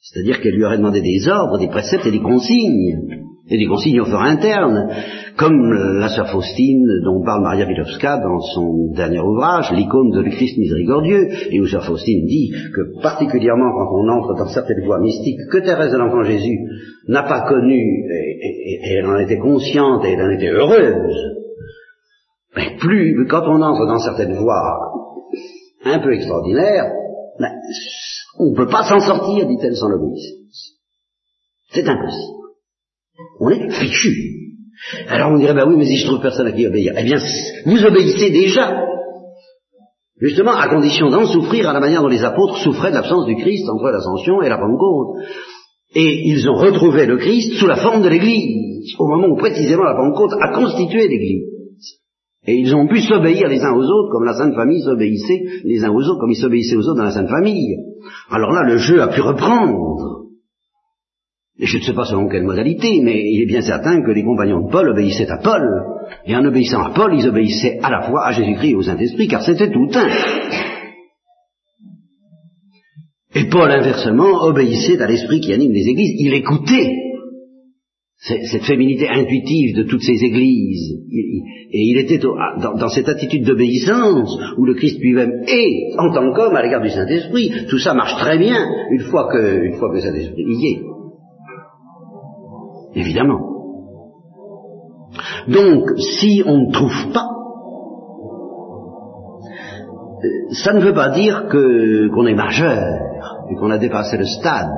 C'est-à-dire 0.00 0.40
qu'elle 0.40 0.54
lui 0.54 0.64
aurait 0.64 0.78
demandé 0.78 1.00
des 1.00 1.28
ordres, 1.28 1.58
des 1.58 1.68
préceptes 1.68 2.06
et 2.06 2.10
des 2.10 2.22
consignes, 2.22 3.20
et 3.50 3.58
des 3.58 3.66
consignes 3.66 4.00
au 4.00 4.06
fort 4.06 4.22
interne, 4.22 4.88
comme 5.36 5.72
la 5.72 6.08
sœur 6.08 6.30
Faustine 6.30 6.86
dont 7.04 7.22
parle 7.24 7.42
Maria 7.42 7.66
Wilowska 7.66 8.18
dans 8.18 8.40
son 8.40 8.92
dernier 8.94 9.20
ouvrage, 9.20 9.72
l'icône 9.72 10.10
de 10.10 10.22
Christ 10.22 10.56
miséricordieux, 10.56 11.28
et 11.50 11.60
où 11.60 11.66
sœur 11.66 11.84
Faustine 11.84 12.26
dit 12.26 12.52
que 12.74 13.02
particulièrement 13.02 13.72
quand 13.72 13.90
on 13.92 14.08
entre 14.08 14.38
dans 14.38 14.48
certaines 14.48 14.84
voies 14.84 15.00
mystiques 15.00 15.40
que 15.50 15.58
Thérèse 15.58 15.92
de 15.92 15.98
l'Enfant 15.98 16.22
Jésus 16.22 16.58
n'a 17.08 17.24
pas 17.24 17.48
connues, 17.48 18.04
et, 18.08 18.96
elle 18.96 19.06
en 19.06 19.18
était 19.18 19.38
consciente 19.38 20.04
et 20.04 20.12
elle 20.12 20.22
en 20.22 20.30
était 20.30 20.50
heureuse, 20.50 21.40
mais 22.56 22.76
plus, 22.78 23.26
quand 23.28 23.42
on 23.46 23.62
entre 23.62 23.86
dans 23.86 23.98
certaines 23.98 24.34
voies 24.34 24.78
un 25.84 25.98
peu 25.98 26.12
extraordinaires, 26.12 26.92
ben, 27.40 27.52
on 28.38 28.50
ne 28.50 28.56
peut 28.56 28.68
pas 28.68 28.84
s'en 28.84 29.00
sortir, 29.00 29.46
dit-elle, 29.46 29.76
sans 29.76 29.88
l'obéissance. 29.88 30.76
C'est 31.72 31.88
impossible. 31.88 32.38
On 33.40 33.50
est 33.50 33.70
fichu. 33.70 34.14
Alors 35.08 35.32
on 35.32 35.38
dirait, 35.38 35.54
bah 35.54 35.64
oui, 35.66 35.76
mais 35.76 35.86
si 35.86 35.96
je 35.96 36.06
trouve 36.06 36.20
personne 36.20 36.46
à 36.46 36.52
qui 36.52 36.66
obéir, 36.66 36.92
eh 36.96 37.04
bien, 37.04 37.18
vous 37.66 37.84
obéissez 37.84 38.30
déjà. 38.30 38.86
Justement, 40.20 40.52
à 40.52 40.68
condition 40.68 41.08
d'en 41.08 41.26
souffrir 41.26 41.68
à 41.68 41.72
la 41.72 41.80
manière 41.80 42.02
dont 42.02 42.08
les 42.08 42.24
apôtres 42.24 42.58
souffraient 42.58 42.90
de 42.90 42.96
l'absence 42.96 43.26
du 43.26 43.36
Christ 43.36 43.68
entre 43.68 43.90
l'ascension 43.90 44.42
et 44.42 44.48
la 44.48 44.58
Pentecôte. 44.58 45.24
Et 45.94 46.28
ils 46.28 46.48
ont 46.48 46.56
retrouvé 46.56 47.06
le 47.06 47.16
Christ 47.16 47.54
sous 47.54 47.66
la 47.66 47.76
forme 47.76 48.02
de 48.02 48.08
l'Église, 48.08 48.94
au 48.98 49.08
moment 49.08 49.28
où 49.28 49.36
précisément 49.36 49.82
la 49.82 49.94
Pentecôte 49.94 50.32
a 50.40 50.52
constitué 50.52 51.08
l'Église. 51.08 51.49
Et 52.46 52.54
ils 52.54 52.74
ont 52.74 52.86
pu 52.86 53.00
s'obéir 53.00 53.48
les 53.48 53.60
uns 53.60 53.74
aux 53.74 53.84
autres 53.84 54.10
comme 54.12 54.24
la 54.24 54.32
Sainte 54.32 54.54
Famille 54.54 54.82
s'obéissait 54.82 55.42
les 55.64 55.84
uns 55.84 55.90
aux 55.90 56.02
autres, 56.02 56.20
comme 56.20 56.30
ils 56.30 56.40
s'obéissaient 56.40 56.76
aux 56.76 56.88
autres 56.88 56.96
dans 56.96 57.04
la 57.04 57.10
Sainte 57.10 57.28
Famille. 57.28 57.76
Alors 58.30 58.52
là, 58.52 58.62
le 58.64 58.78
jeu 58.78 59.02
a 59.02 59.08
pu 59.08 59.20
reprendre. 59.20 60.20
Et 61.58 61.66
je 61.66 61.76
ne 61.76 61.82
sais 61.82 61.92
pas 61.92 62.06
selon 62.06 62.28
quelle 62.28 62.44
modalité, 62.44 63.02
mais 63.02 63.20
il 63.22 63.42
est 63.42 63.46
bien 63.46 63.60
certain 63.60 64.00
que 64.02 64.12
les 64.12 64.24
compagnons 64.24 64.66
de 64.66 64.72
Paul 64.72 64.88
obéissaient 64.88 65.30
à 65.30 65.36
Paul. 65.36 65.62
Et 66.24 66.34
en 66.34 66.44
obéissant 66.46 66.82
à 66.82 66.90
Paul, 66.94 67.14
ils 67.14 67.28
obéissaient 67.28 67.78
à 67.82 67.90
la 67.90 68.08
fois 68.08 68.26
à 68.26 68.32
Jésus-Christ 68.32 68.70
et 68.70 68.76
au 68.76 68.82
Saint-Esprit, 68.82 69.28
car 69.28 69.42
c'était 69.42 69.70
tout 69.70 69.90
un. 69.92 70.08
Et 73.34 73.44
Paul, 73.50 73.70
inversement, 73.70 74.42
obéissait 74.44 75.00
à 75.02 75.06
l'Esprit 75.06 75.40
qui 75.40 75.52
anime 75.52 75.72
les 75.72 75.86
églises. 75.86 76.14
Il 76.18 76.32
écoutait 76.32 77.09
cette 78.20 78.64
féminité 78.64 79.08
intuitive 79.08 79.76
de 79.76 79.84
toutes 79.84 80.02
ces 80.02 80.22
églises. 80.22 80.98
Et 81.72 81.78
il 81.78 81.98
était 81.98 82.18
dans, 82.18 82.88
cette 82.88 83.08
attitude 83.08 83.46
d'obéissance 83.46 84.38
où 84.58 84.66
le 84.66 84.74
Christ 84.74 85.00
lui-même 85.00 85.42
est, 85.46 85.98
en 85.98 86.12
tant 86.12 86.30
qu'homme, 86.34 86.54
à 86.54 86.62
l'égard 86.62 86.82
du 86.82 86.90
Saint-Esprit. 86.90 87.50
Tout 87.70 87.78
ça 87.78 87.94
marche 87.94 88.16
très 88.16 88.38
bien 88.38 88.58
une 88.90 89.00
fois 89.00 89.28
que, 89.32 89.64
une 89.64 89.76
fois 89.76 89.88
que 89.88 89.94
le 89.94 90.00
Saint-Esprit 90.00 90.44
y 90.46 90.66
est. 90.66 90.82
Évidemment. 92.94 93.40
Donc, 95.48 95.90
si 95.98 96.42
on 96.44 96.66
ne 96.66 96.72
trouve 96.72 97.12
pas, 97.14 97.26
euh, 100.22 100.54
ça 100.62 100.74
ne 100.74 100.80
veut 100.80 100.92
pas 100.92 101.08
dire 101.10 101.46
que 101.50 102.08
qu'on 102.08 102.26
est 102.26 102.34
majeur 102.34 102.98
et 103.50 103.54
qu'on 103.54 103.70
a 103.70 103.78
dépassé 103.78 104.18
le 104.18 104.26
stade. 104.26 104.68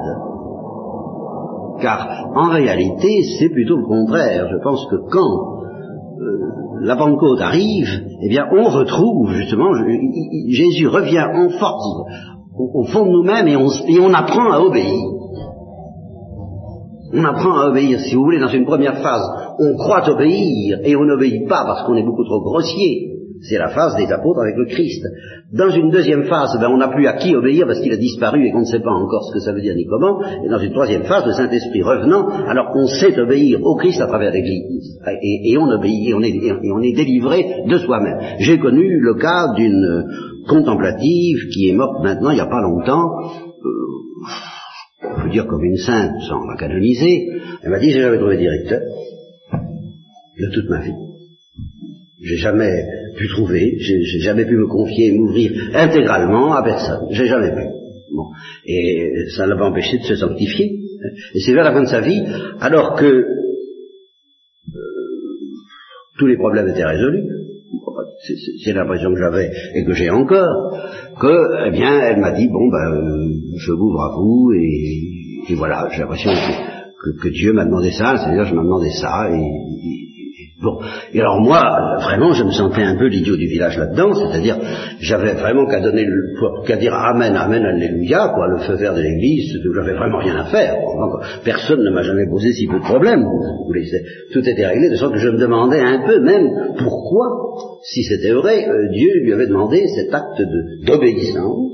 Car 1.83 2.31
en 2.35 2.49
réalité, 2.51 3.23
c'est 3.39 3.49
plutôt 3.49 3.77
le 3.77 3.85
contraire. 3.85 4.49
Je 4.51 4.63
pense 4.63 4.87
que 4.91 4.97
quand 5.11 5.63
euh, 6.21 6.87
la 6.87 6.97
Pentecôte 6.97 7.41
arrive, 7.41 7.89
eh 8.23 8.29
bien, 8.29 8.47
on 8.53 8.65
retrouve 8.65 9.33
justement, 9.33 9.73
Jésus 10.49 10.87
revient 10.87 11.27
en 11.35 11.51
force 11.59 11.87
au, 12.57 12.85
fond 12.85 13.07
de 13.07 13.11
nous-mêmes 13.11 13.49
et 13.49 13.57
on, 13.57 13.69
et 13.89 14.01
on 14.01 14.15
apprend 14.15 14.53
à 14.53 14.61
obéir. 14.61 15.11
On 17.15 17.25
apprend 17.25 17.59
à 17.59 17.69
obéir, 17.69 18.01
si 18.01 18.15
vous 18.15 18.25
voulez, 18.25 18.41
dans 18.41 18.49
une 18.49 18.65
première 18.65 18.99
phase, 19.03 19.29
on 19.59 19.75
croit 19.77 20.09
obéir 20.09 20.79
et 20.85 20.97
on 20.97 21.05
n'obéit 21.05 21.47
pas 21.49 21.65
parce 21.67 21.85
qu'on 21.85 21.97
est 21.97 22.05
beaucoup 22.05 22.25
trop 22.25 22.41
grossier. 22.41 23.12
C'est 23.43 23.59
la 23.59 23.71
phase 23.71 23.97
des 23.97 24.11
apôtres 24.13 24.41
avec 24.41 24.57
le 24.57 24.67
Christ. 24.67 25.05
Dans 25.53 25.71
une 25.71 25.91
deuxième 25.91 26.25
phase, 26.25 26.57
ben, 26.61 26.69
on 26.71 26.77
n'a 26.77 26.89
plus 26.89 27.07
à 27.07 27.15
qui 27.15 27.35
obéir 27.35 27.67
parce 27.67 27.81
qu'il 27.81 27.93
a 27.93 27.97
disparu 27.97 28.47
et 28.47 28.53
qu'on 28.53 28.61
ne 28.61 28.65
sait 28.65 28.81
pas 28.81 28.93
encore 28.93 29.25
ce 29.25 29.35
que 29.35 29.41
ça 29.41 29.53
veut 29.53 29.61
dire 29.61 29.75
ni 29.75 29.85
comment. 29.87 30.23
Et 30.45 30.49
dans 30.49 30.59
une 30.59 30.73
troisième 30.73 31.05
phase, 31.05 31.27
le 31.27 31.33
Saint-Esprit 31.33 31.83
revenant, 31.83 32.29
alors 32.29 32.71
on 32.75 32.87
sait 32.87 33.19
obéir 33.19 33.59
au 33.63 33.77
Christ 33.77 34.01
à 34.01 34.07
travers 34.07 34.33
l'Église. 34.33 34.97
Et, 35.23 35.57
on 35.59 35.69
obéit, 35.69 36.09
et 36.09 36.15
on 36.15 36.23
est, 36.23 36.33
on 36.73 36.83
est 36.83 36.95
délivré 36.95 37.65
de 37.67 37.79
soi-même. 37.79 38.19
J'ai 38.39 38.59
connu 38.59 39.01
le 39.01 39.15
cas 39.15 39.55
d'une 39.57 40.05
contemplative 40.49 41.49
qui 41.53 41.69
est 41.69 41.75
morte 41.75 42.03
maintenant 42.03 42.31
il 42.31 42.35
n'y 42.35 42.41
a 42.41 42.47
pas 42.47 42.63
longtemps. 42.63 43.11
Euh, 43.65 45.19
on 45.19 45.23
peut 45.23 45.31
dire 45.31 45.47
comme 45.47 45.65
une 45.65 45.77
sainte 45.77 46.21
sans 46.29 46.45
la 46.47 46.57
canoniser. 46.57 47.29
Elle 47.63 47.71
m'a 47.71 47.79
dit, 47.79 47.91
j'ai 47.91 48.01
jamais 48.01 48.19
trouvé 48.19 48.37
directeur 48.37 48.81
de 50.39 50.55
toute 50.55 50.71
ma 50.71 50.81
vie. 50.81 50.95
J'ai 52.23 52.37
jamais 52.37 52.73
pu 53.17 53.29
trouver, 53.29 53.77
j'ai 53.79 54.21
jamais 54.21 54.45
pu 54.45 54.57
me 54.57 54.69
confier, 54.69 55.13
m'ouvrir 55.13 55.53
intégralement 55.75 56.55
à 56.55 56.63
personne. 56.63 57.09
J'ai 57.11 57.27
jamais 57.27 57.51
pu. 57.51 57.65
Bon. 58.15 58.27
Et 58.67 59.11
ça 59.37 59.45
ne 59.45 59.51
l'a 59.51 59.57
pas 59.57 59.67
empêché 59.67 59.99
de 59.99 60.05
se 60.05 60.15
sanctifier. 60.15 60.79
Et 61.35 61.41
c'est 61.41 61.53
vers 61.53 61.65
la 61.65 61.73
fin 61.73 61.83
de 61.83 61.89
sa 61.89 62.01
vie, 62.01 62.23
alors 62.61 62.95
que 62.95 63.07
euh, 63.07 63.25
tous 66.19 66.27
les 66.27 66.37
problèmes 66.37 66.69
étaient 66.69 66.85
résolus, 66.85 67.27
c'est 68.65 68.73
l'impression 68.73 69.13
que 69.13 69.19
j'avais 69.19 69.51
et 69.75 69.85
que 69.85 69.93
j'ai 69.93 70.11
encore, 70.11 70.79
que, 71.21 71.67
eh 71.67 71.71
bien, 71.71 72.01
elle 72.01 72.21
m'a 72.21 72.33
dit, 72.33 72.49
bon, 72.49 72.69
ben, 72.71 73.41
je 73.57 73.73
m'ouvre 73.73 74.01
à 74.01 74.15
vous, 74.15 74.53
et, 74.53 75.55
voilà, 75.57 75.89
j'ai 75.91 76.01
l'impression 76.01 76.31
que, 76.31 77.11
que, 77.21 77.29
Dieu 77.31 77.53
m'a 77.53 77.65
demandé 77.65 77.91
ça, 77.91 78.17
c'est-à-dire 78.17 78.45
je 78.45 78.55
m'a 78.55 78.63
demandé 78.63 78.91
ça, 78.91 79.29
et, 79.33 80.12
Bon, 80.63 80.79
et 81.13 81.21
alors 81.21 81.41
moi, 81.41 81.99
vraiment, 82.03 82.33
je 82.33 82.45
me 82.45 82.53
sentais 82.53 82.83
un 82.83 82.97
peu 82.97 83.09
l'idiot 83.09 83.37
du 83.37 83.49
village 83.49 83.77
là-dedans, 83.77 84.15
c'est-à-dire, 84.15 84.59
j'avais 85.01 85.35
vraiment 85.35 85.67
qu'à 85.67 85.81
donner, 85.81 86.07
qu'à 86.67 86.77
dire 86.77 86.95
Amen, 86.95 87.35
Amen, 87.35 87.65
Alléluia, 87.65 88.31
quoi, 88.33 88.47
le 88.47 88.59
feu 88.59 88.75
vert 88.75 88.95
de 88.95 89.01
l'Église, 89.01 89.59
j'avais 89.75 89.95
vraiment 89.95 90.19
rien 90.19 90.37
à 90.37 90.45
faire. 90.45 90.77
Personne 91.45 91.83
ne 91.83 91.91
m'a 91.91 92.03
jamais 92.03 92.29
posé 92.31 92.53
si 92.53 92.69
peu 92.69 92.79
de 92.79 92.85
problèmes. 92.85 93.25
Tout 94.33 94.49
était 94.49 94.67
réglé, 94.67 94.89
de 94.89 94.95
sorte 94.95 95.15
que 95.15 95.19
je 95.19 95.31
me 95.31 95.39
demandais 95.39 95.81
un 95.81 96.07
peu 96.07 96.21
même 96.21 96.49
pourquoi, 96.79 97.27
si 97.83 98.05
c'était 98.05 98.33
vrai, 98.33 98.69
euh, 98.69 98.89
Dieu 98.93 99.11
lui 99.25 99.33
avait 99.33 99.49
demandé 99.49 99.85
cet 99.89 100.15
acte 100.15 100.43
d'obéissance 100.87 101.73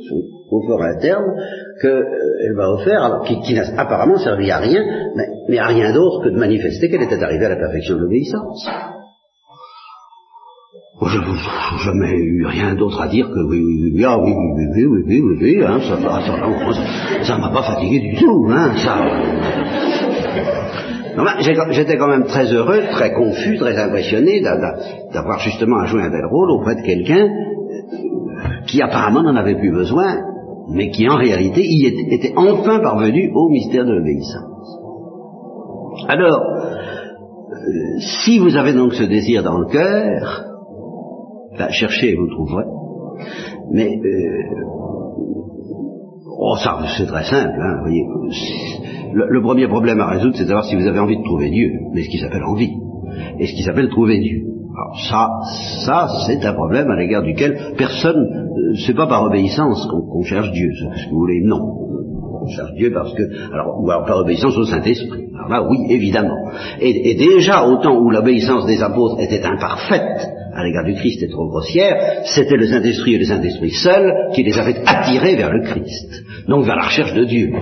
au 0.50 0.66
fort 0.66 0.82
interne 0.82 1.26
qu'elle 1.82 1.90
euh, 1.90 2.56
va 2.56 2.70
offrir, 2.70 3.02
alors 3.02 3.24
qui, 3.24 3.38
qui 3.42 3.52
n'a 3.52 3.64
apparemment 3.76 4.16
servi 4.16 4.50
à 4.50 4.58
rien, 4.58 4.82
mais 5.14 5.26
mais 5.48 5.58
à 5.58 5.66
rien 5.66 5.92
d'autre 5.92 6.24
que 6.24 6.28
de 6.30 6.38
manifester 6.38 6.90
qu'elle 6.90 7.02
était 7.02 7.22
arrivée 7.22 7.46
à 7.46 7.50
la 7.50 7.56
perfection 7.56 7.96
de 7.96 8.00
l'obéissance. 8.02 8.68
Je 11.00 11.18
n'ai 11.18 11.84
jamais 11.84 12.18
eu 12.18 12.44
rien 12.44 12.74
d'autre 12.74 13.00
à 13.00 13.08
dire 13.08 13.28
que 13.28 13.40
oui, 13.48 13.62
oui, 13.64 13.92
oui, 13.94 14.04
ah, 14.04 14.18
oui, 14.18 14.32
oui, 14.32 14.64
oui, 14.74 14.84
oui, 14.84 15.02
oui, 15.06 15.20
oui, 15.20 15.38
oui, 15.40 15.64
hein, 15.64 15.78
ça, 15.80 15.96
ça, 15.96 17.22
ça 17.22 17.38
m'a 17.38 17.50
pas 17.50 17.62
fatigué 17.62 18.00
du 18.00 18.16
tout, 18.16 18.46
hein, 18.50 18.72
ça. 18.76 19.04
J'étais 21.70 21.96
quand 21.96 22.08
même 22.08 22.24
très 22.24 22.52
heureux, 22.52 22.80
très 22.90 23.12
confus, 23.12 23.56
très 23.58 23.76
impressionné 23.76 24.40
d'avoir 24.40 25.38
justement 25.40 25.80
à 25.80 25.86
jouer 25.86 26.02
un 26.02 26.10
tel 26.10 26.26
rôle 26.26 26.50
auprès 26.50 26.76
de 26.76 26.82
quelqu'un 26.82 27.26
euh, 27.26 28.66
qui 28.66 28.82
apparemment 28.82 29.22
n'en 29.22 29.36
avait 29.36 29.56
plus 29.56 29.72
besoin, 29.72 30.16
mais 30.72 30.90
qui 30.90 31.08
en 31.08 31.16
réalité 31.16 31.62
y 31.64 31.86
était 31.86 32.34
enfin 32.36 32.80
parvenu 32.80 33.30
au 33.34 33.48
mystère 33.50 33.84
de 33.84 33.92
l'obéissance. 33.92 34.77
Alors, 36.08 36.42
si 37.98 38.38
vous 38.38 38.56
avez 38.56 38.72
donc 38.72 38.94
ce 38.94 39.02
désir 39.02 39.42
dans 39.42 39.58
le 39.58 39.66
cœur, 39.66 40.44
ben, 41.58 41.68
cherchez 41.68 42.12
et 42.12 42.16
vous 42.16 42.30
trouverez. 42.30 42.64
Mais, 43.72 43.98
euh, 43.98 44.64
oh 46.38 46.56
ça, 46.64 46.78
c'est 46.96 47.06
très 47.06 47.24
simple, 47.24 47.60
hein, 47.60 47.80
voyez. 47.82 48.06
Le, 49.12 49.42
premier 49.42 49.68
problème 49.68 50.00
à 50.00 50.06
résoudre, 50.06 50.34
c'est 50.34 50.44
de 50.44 50.48
savoir 50.48 50.64
si 50.64 50.76
vous 50.76 50.86
avez 50.86 50.98
envie 50.98 51.18
de 51.18 51.24
trouver 51.24 51.50
Dieu, 51.50 51.72
mais 51.92 52.02
ce 52.02 52.08
qui 52.08 52.18
s'appelle 52.18 52.44
envie, 52.44 52.72
et 53.38 53.46
ce 53.46 53.52
qui 53.52 53.62
s'appelle 53.62 53.90
trouver 53.90 54.18
Dieu. 54.18 54.44
Alors 54.74 54.96
ça, 55.10 55.28
ça, 55.84 56.08
c'est 56.26 56.42
un 56.46 56.54
problème 56.54 56.88
à 56.90 56.96
l'égard 56.96 57.22
duquel 57.22 57.74
personne, 57.76 58.16
euh, 58.16 58.74
c'est 58.86 58.94
pas 58.94 59.06
par 59.06 59.24
obéissance 59.24 59.86
qu'on 59.90 60.22
cherche 60.22 60.52
Dieu, 60.52 60.70
ce 60.72 61.04
que 61.04 61.10
vous 61.10 61.18
voulez, 61.18 61.42
non 61.44 61.88
Dieu 62.74 62.92
parce 62.92 63.12
que, 63.14 63.22
alors, 63.52 63.80
ou 63.80 63.90
alors 63.90 64.04
par 64.06 64.18
obéissance 64.18 64.56
au 64.56 64.64
Saint-Esprit. 64.64 65.26
Alors 65.34 65.48
là, 65.48 65.66
oui, 65.68 65.78
évidemment. 65.90 66.50
Et 66.80 67.14
déjà, 67.14 67.66
au 67.66 67.76
temps 67.82 67.98
où 67.98 68.10
l'obéissance 68.10 68.66
des 68.66 68.82
apôtres 68.82 69.20
était 69.20 69.44
imparfaite, 69.44 70.28
à 70.54 70.64
l'égard 70.64 70.84
du 70.84 70.94
Christ 70.94 71.22
est 71.22 71.30
trop 71.30 71.48
grossière, 71.48 72.22
c'était 72.24 72.56
le 72.56 72.66
Saint-Esprit 72.66 73.14
et 73.14 73.18
le 73.18 73.24
Saint-Esprit 73.24 73.70
seul 73.70 74.12
qui 74.34 74.42
les 74.42 74.58
avait 74.58 74.76
attirés 74.84 75.36
vers 75.36 75.52
le 75.52 75.62
Christ, 75.62 76.24
donc 76.48 76.64
vers 76.64 76.76
la 76.76 76.86
recherche 76.86 77.14
de 77.14 77.24
Dieu. 77.24 77.52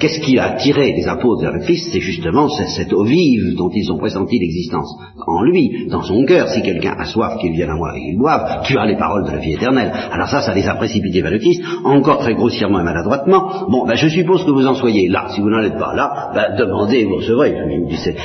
Qu'est-ce 0.00 0.20
qui 0.20 0.38
a 0.38 0.52
attiré 0.52 0.92
les 0.92 1.06
apôtres 1.06 1.42
vers 1.42 1.52
le 1.52 1.60
Christ? 1.60 1.88
C'est 1.92 2.00
justement 2.00 2.48
cette 2.48 2.92
eau 2.92 3.04
vive 3.04 3.54
dont 3.56 3.70
ils 3.74 3.90
ont 3.92 3.98
pressenti 3.98 4.38
l'existence 4.38 4.92
en 5.26 5.42
lui, 5.42 5.86
dans 5.88 6.02
son 6.02 6.24
cœur. 6.24 6.48
Si 6.48 6.62
quelqu'un 6.62 6.94
a 6.98 7.04
soif, 7.04 7.38
qu'il 7.40 7.52
vienne 7.52 7.70
à 7.70 7.76
moi 7.76 7.92
et 7.96 8.00
qu'il 8.00 8.18
boive, 8.18 8.62
tu 8.64 8.76
as 8.78 8.86
les 8.86 8.96
paroles 8.96 9.24
de 9.24 9.30
la 9.30 9.38
vie 9.38 9.54
éternelle. 9.54 9.92
Alors 10.10 10.28
ça, 10.28 10.42
ça 10.42 10.54
les 10.54 10.66
a 10.66 10.74
précipités 10.74 11.22
vers 11.22 11.30
le 11.30 11.38
Christ, 11.38 11.62
encore 11.84 12.18
très 12.18 12.34
grossièrement 12.34 12.80
et 12.80 12.84
maladroitement. 12.84 13.66
Bon, 13.70 13.86
ben, 13.86 13.94
je 13.94 14.08
suppose 14.08 14.44
que 14.44 14.50
vous 14.50 14.66
en 14.66 14.74
soyez 14.74 15.08
là. 15.08 15.26
Si 15.34 15.40
vous 15.40 15.50
n'en 15.50 15.62
êtes 15.62 15.78
pas 15.78 15.94
là, 15.94 16.30
ben, 16.34 16.56
demandez 16.58 17.04
vous 17.04 17.16
recevrez. 17.16 17.54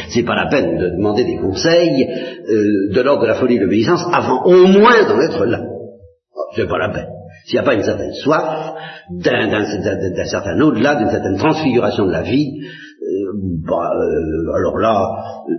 C'est 0.10 0.23
pas 0.23 0.36
la 0.36 0.47
peine 0.47 0.78
de 0.78 0.89
demander 0.97 1.23
des 1.23 1.38
conseils 1.38 2.08
euh, 2.50 2.93
de 2.93 3.02
l'ordre 3.02 3.23
de 3.23 3.28
la 3.28 3.36
folie 3.36 3.60
de 3.60 3.67
avant 3.86 4.44
au 4.46 4.68
moins 4.68 5.04
d'en 5.08 5.20
être 5.22 5.46
là. 5.46 5.62
Oh, 6.36 6.52
c'est 6.56 6.68
pas 6.68 6.78
la 6.78 6.90
peine. 6.90 7.08
S'il 7.46 7.56
n'y 7.56 7.60
a 7.60 7.63
pas 7.63 7.76
une 7.76 7.84
certaine 7.84 8.13
soif, 8.13 8.74
d'un 9.10 10.26
certain 10.26 10.60
au-delà, 10.62 10.96
d'une 10.96 11.10
certaine 11.10 11.38
transfiguration 11.38 12.06
de 12.06 12.12
la 12.12 12.24
vie, 12.24 12.60
euh, 12.60 13.32
bah, 13.66 13.92
euh, 13.96 14.56
alors 14.56 14.78
là, 14.78 15.10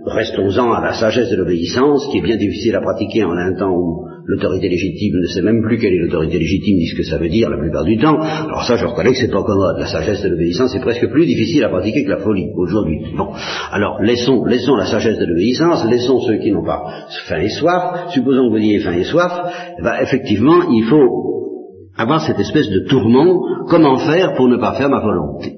restons-en 0.05 0.73
à 0.73 0.81
la 0.81 0.93
sagesse 0.93 1.29
de 1.29 1.37
l'obéissance, 1.37 2.07
qui 2.11 2.19
est 2.19 2.23
bien 2.23 2.37
difficile 2.37 2.75
à 2.75 2.81
pratiquer 2.81 3.23
en 3.23 3.35
un 3.35 3.55
temps 3.55 3.71
où 3.71 4.05
l'autorité 4.29 4.69
légitime 4.69 5.15
ne 5.19 5.27
sait 5.27 5.41
même 5.41 5.61
plus 5.63 5.79
quelle 5.79 5.93
est 5.93 5.97
l'autorité 6.05 6.37
légitime, 6.37 6.77
ni 6.77 6.85
ce 6.85 6.95
que 6.95 7.03
ça 7.03 7.17
veut 7.17 7.29
dire 7.29 7.49
la 7.49 7.57
plupart 7.57 7.83
du 7.83 7.97
temps. 7.97 8.19
Alors 8.19 8.63
ça, 8.63 8.75
je 8.75 8.85
reconnais 8.85 9.11
que 9.11 9.17
c'est 9.17 9.31
pas 9.31 9.41
commode. 9.41 9.79
La 9.79 9.87
sagesse 9.87 10.21
de 10.21 10.29
l'obéissance 10.29 10.75
est 10.75 10.81
presque 10.81 11.09
plus 11.09 11.25
difficile 11.25 11.63
à 11.63 11.69
pratiquer 11.69 12.03
que 12.03 12.11
la 12.11 12.19
folie 12.19 12.51
aujourd'hui. 12.55 12.99
Bon, 13.17 13.29
alors 13.71 13.99
laissons, 14.03 14.45
la 14.45 14.85
sagesse 14.85 15.17
de 15.17 15.25
l'obéissance, 15.25 15.83
laissons 15.89 16.21
ceux 16.21 16.37
qui 16.37 16.51
n'ont 16.51 16.63
pas 16.63 17.07
faim 17.27 17.39
et 17.39 17.49
soif. 17.49 18.11
Supposons 18.13 18.49
que 18.49 18.51
vous 18.51 18.63
ayez 18.63 18.79
faim 18.79 18.93
et 18.93 19.03
soif, 19.03 19.33
eh 19.79 19.81
ben, 19.81 19.95
effectivement, 20.01 20.69
il 20.69 20.83
faut 20.83 21.89
avoir 21.97 22.21
cette 22.21 22.39
espèce 22.39 22.69
de 22.69 22.87
tourment. 22.87 23.41
Comment 23.67 23.97
faire 23.97 24.35
pour 24.35 24.47
ne 24.47 24.57
pas 24.57 24.73
faire 24.75 24.89
ma 24.89 24.99
volonté? 24.99 25.55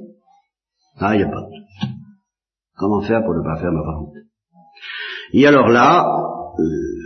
Ah, 0.97 1.15
il 1.15 1.17
n'y 1.17 1.23
a 1.23 1.29
pas 1.29 1.43
Comment 2.77 3.01
faire 3.01 3.21
pour 3.25 3.35
ne 3.35 3.43
pas 3.43 3.59
faire 3.59 3.71
ma 3.71 3.81
volonté? 3.81 4.19
Et 5.33 5.45
alors 5.45 5.67
là, 5.67 6.05
euh, 6.59 7.00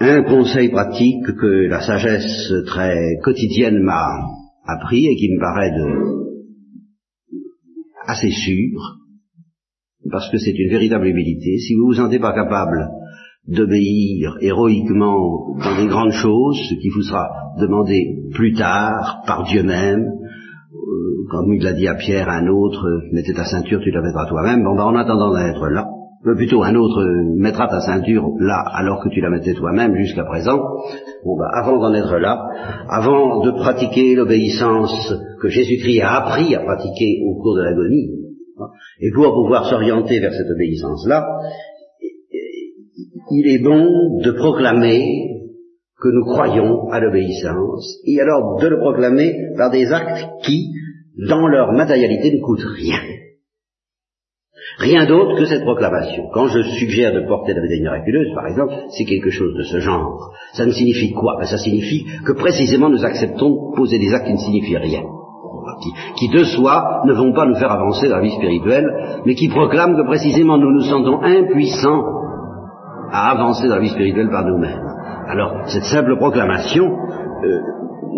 un 0.00 0.22
conseil 0.24 0.70
pratique 0.70 1.24
que 1.38 1.68
la 1.68 1.80
sagesse 1.80 2.52
très 2.66 3.16
quotidienne 3.22 3.80
m'a 3.82 4.08
appris 4.66 5.06
et 5.06 5.16
qui 5.16 5.28
me 5.28 5.40
paraît 5.40 5.70
de 5.70 6.24
assez 8.06 8.30
sûr, 8.30 8.98
parce 10.10 10.30
que 10.30 10.38
c'est 10.38 10.58
une 10.58 10.70
véritable 10.70 11.06
humilité, 11.06 11.58
si 11.58 11.74
vous 11.74 11.86
vous 11.86 11.94
sentez 11.94 12.18
pas 12.18 12.34
capable 12.34 12.88
d'obéir 13.46 14.36
héroïquement 14.40 15.56
dans 15.58 15.76
des 15.76 15.86
grandes 15.86 16.12
choses, 16.12 16.58
ce 16.68 16.74
qui 16.74 16.88
vous 16.88 17.02
sera 17.02 17.28
demandé 17.60 18.28
plus 18.32 18.54
tard 18.54 19.22
par 19.26 19.44
Dieu 19.44 19.62
même, 19.62 20.02
euh, 20.02 21.26
comme 21.30 21.52
il 21.52 21.62
l'a 21.62 21.72
dit 21.72 21.88
à 21.88 21.94
Pierre, 21.94 22.28
un 22.28 22.46
autre, 22.48 22.86
mettais 23.12 23.34
ta 23.34 23.44
ceinture, 23.44 23.80
tu 23.82 23.90
la 23.90 24.02
mettras 24.02 24.26
toi-même, 24.28 24.64
bon 24.64 24.74
ben 24.76 24.84
en 24.84 24.96
attendant 24.96 25.34
d'être 25.34 25.68
là, 25.68 25.86
plutôt 26.32 26.62
un 26.62 26.74
autre 26.74 27.04
mettra 27.36 27.68
ta 27.68 27.80
ceinture 27.80 28.30
là 28.40 28.64
alors 28.72 29.02
que 29.04 29.10
tu 29.10 29.20
la 29.20 29.28
mettais 29.28 29.52
toi-même 29.52 29.94
jusqu'à 29.96 30.24
présent. 30.24 30.58
Bon, 31.24 31.36
bah, 31.36 31.50
avant 31.52 31.78
d'en 31.78 31.92
être 31.92 32.16
là, 32.16 32.48
avant 32.88 33.44
de 33.44 33.50
pratiquer 33.50 34.14
l'obéissance 34.14 35.14
que 35.40 35.48
Jésus-Christ 35.48 36.00
a 36.00 36.24
appris 36.24 36.54
à 36.54 36.60
pratiquer 36.60 37.20
au 37.26 37.34
cours 37.42 37.56
de 37.56 37.62
l'agonie, 37.62 38.10
hein, 38.58 38.68
et 39.00 39.10
pour 39.14 39.34
pouvoir 39.34 39.66
s'orienter 39.68 40.20
vers 40.20 40.32
cette 40.32 40.50
obéissance-là, 40.50 41.26
il 43.30 43.46
est 43.48 43.62
bon 43.62 44.20
de 44.22 44.30
proclamer 44.32 45.34
que 46.00 46.08
nous 46.08 46.24
croyons 46.24 46.88
à 46.90 47.00
l'obéissance, 47.00 47.98
et 48.06 48.20
alors 48.20 48.58
de 48.60 48.66
le 48.66 48.78
proclamer 48.78 49.34
par 49.56 49.70
des 49.70 49.92
actes 49.92 50.26
qui, 50.42 50.70
dans 51.28 51.46
leur 51.48 51.72
matérialité, 51.72 52.32
ne 52.32 52.42
coûtent 52.42 52.66
rien. 52.76 52.98
Rien 54.78 55.06
d'autre 55.06 55.36
que 55.38 55.44
cette 55.44 55.62
proclamation. 55.62 56.24
Quand 56.32 56.46
je 56.46 56.62
suggère 56.62 57.14
de 57.14 57.26
porter 57.26 57.54
la 57.54 57.60
médaille 57.62 57.80
miraculeuse, 57.80 58.34
par 58.34 58.46
exemple, 58.46 58.74
c'est 58.90 59.04
quelque 59.04 59.30
chose 59.30 59.54
de 59.54 59.62
ce 59.62 59.78
genre. 59.78 60.32
Ça 60.52 60.66
ne 60.66 60.72
signifie 60.72 61.12
quoi? 61.12 61.36
Ben, 61.38 61.46
Ça 61.46 61.58
signifie 61.58 62.06
que 62.24 62.32
précisément 62.32 62.88
nous 62.88 63.04
acceptons 63.04 63.50
de 63.50 63.76
poser 63.76 63.98
des 63.98 64.12
actes 64.12 64.26
qui 64.26 64.32
ne 64.32 64.38
signifient 64.38 64.78
rien. 64.78 65.02
Qui, 65.80 65.90
qui, 66.16 66.28
de 66.28 66.44
soi 66.44 67.02
ne 67.04 67.12
vont 67.12 67.32
pas 67.32 67.46
nous 67.46 67.54
faire 67.56 67.72
avancer 67.72 68.08
dans 68.08 68.16
la 68.16 68.22
vie 68.22 68.30
spirituelle, 68.30 68.86
mais 69.24 69.34
qui 69.34 69.48
proclament 69.48 69.96
que 69.96 70.06
précisément 70.06 70.56
nous 70.56 70.70
nous 70.70 70.82
sentons 70.82 71.20
impuissants 71.22 72.02
à 73.10 73.30
avancer 73.30 73.68
dans 73.68 73.76
la 73.76 73.80
vie 73.80 73.88
spirituelle 73.88 74.30
par 74.30 74.44
nous-mêmes. 74.44 74.82
Alors, 75.28 75.62
cette 75.66 75.84
simple 75.84 76.16
proclamation, 76.16 76.84
euh, 76.86 77.60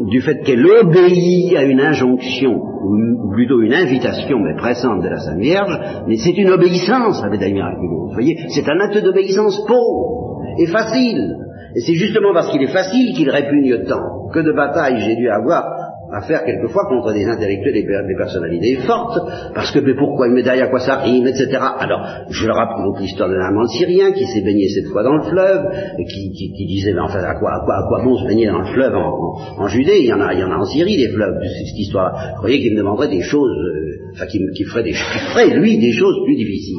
du 0.09 0.21
fait 0.21 0.43
qu'elle 0.43 0.67
obéit 0.67 1.57
à 1.57 1.65
une 1.65 1.81
injonction, 1.81 2.55
ou 2.55 3.31
plutôt 3.33 3.61
une 3.61 3.75
invitation, 3.75 4.39
mais 4.39 4.57
pressante 4.57 5.03
de 5.03 5.09
la 5.09 5.19
Sainte 5.19 5.41
Vierge, 5.41 5.79
mais 6.07 6.17
c'est 6.17 6.37
une 6.37 6.51
obéissance, 6.51 7.23
la 7.23 7.31
médaille 7.31 7.53
miraculeuse. 7.53 8.09
Vous 8.09 8.13
voyez, 8.13 8.37
c'est 8.49 8.69
un 8.69 8.81
acte 8.81 9.03
d'obéissance 9.03 9.65
pauvre 9.67 10.41
et 10.59 10.67
facile. 10.67 11.37
Et 11.75 11.81
c'est 11.81 11.95
justement 11.95 12.33
parce 12.33 12.51
qu'il 12.51 12.63
est 12.63 12.73
facile 12.73 13.15
qu'il 13.15 13.29
répugne 13.29 13.85
tant. 13.87 14.31
Que 14.33 14.41
de 14.41 14.53
batailles 14.53 15.01
j'ai 15.01 15.17
dû 15.17 15.29
avoir 15.29 15.76
à 16.13 16.23
faire 16.23 16.45
quelquefois 16.45 16.85
contre 16.89 17.13
des 17.13 17.25
intellectuels 17.25 17.77
et 17.77 17.83
des 17.83 18.17
personnalités 18.17 18.77
fortes, 18.87 19.19
parce 19.55 19.73
que 19.73 19.81
mais 19.81 19.95
pourquoi 19.95 20.29
médaille, 20.29 20.61
à 20.61 20.69
quoi 20.69 20.81
ça 20.81 20.97
rime, 20.97 21.27
etc. 21.27 21.59
Alors, 21.79 22.07
je 22.31 22.47
leur 22.47 22.57
raconte 22.57 23.01
l'histoire 23.01 23.29
d'un 23.29 23.41
amant 23.41 23.67
syrien 23.67 24.13
qui 24.13 24.25
s'est 24.27 24.43
baigné 24.43 24.69
cette 24.69 24.87
fois 24.87 25.03
dans 25.03 25.17
le 25.17 25.23
fleuve, 25.23 25.65
et 25.99 26.05
qui, 26.05 26.33
qui, 26.33 26.53
qui 26.53 26.67
disait, 26.67 26.93
mais 26.93 27.01
enfin, 27.01 27.19
à 27.19 27.35
quoi, 27.35 27.51
à 27.55 27.65
quoi, 27.65 27.75
à 27.75 27.89
quoi 27.89 28.05
bon 28.05 28.17
se 28.17 28.27
baigner 28.27 28.47
dans 28.47 28.61
le 28.61 28.73
fleuve 28.73 28.95
en, 28.95 29.37
en, 29.59 29.67
Judée? 29.69 29.99
Il 30.01 30.07
y, 30.07 30.13
en 30.13 30.21
a, 30.21 30.33
il 30.35 30.41
y 30.41 30.45
en 30.45 30.51
a 30.51 30.57
en 30.57 30.65
Syrie, 30.65 30.97
des 30.97 31.09
fleuves, 31.09 31.39
cette 31.43 31.79
histoire-là. 31.79 32.35
Croyez 32.39 32.61
qu'il 32.61 32.73
me 32.73 32.79
demanderait 32.79 33.09
des 33.09 33.23
choses, 33.23 33.51
euh, 33.51 34.13
enfin, 34.15 34.27
qu'il 34.27 34.43
qui 34.55 34.65
ferait, 34.65 34.85
des, 34.85 34.93
ferait, 34.93 35.55
lui, 35.57 35.79
des 35.79 35.93
choses 35.93 36.17
plus 36.25 36.37
difficiles. 36.37 36.77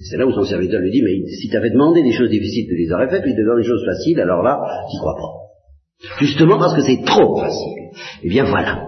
C'est 0.00 0.16
là 0.16 0.26
où 0.26 0.32
son 0.32 0.44
serviteur 0.44 0.80
lui 0.80 0.90
dit, 0.90 1.02
mais 1.02 1.26
si 1.26 1.48
tu 1.48 1.56
avais 1.56 1.70
demandé 1.70 2.02
des 2.02 2.12
choses 2.12 2.30
difficiles, 2.30 2.66
tu 2.68 2.76
les 2.76 2.92
aurais 2.92 3.08
faites, 3.08 3.24
lui 3.24 3.34
te 3.34 3.44
donne 3.44 3.60
des 3.60 3.66
choses 3.66 3.84
faciles, 3.84 4.20
alors 4.20 4.42
là, 4.42 4.60
tu 4.90 4.98
crois 4.98 5.16
pas. 5.16 5.47
Justement 6.20 6.58
parce 6.58 6.74
que 6.74 6.82
c'est 6.82 7.04
trop 7.04 7.40
facile. 7.40 7.90
Eh 8.22 8.28
bien 8.28 8.44
voilà. 8.44 8.84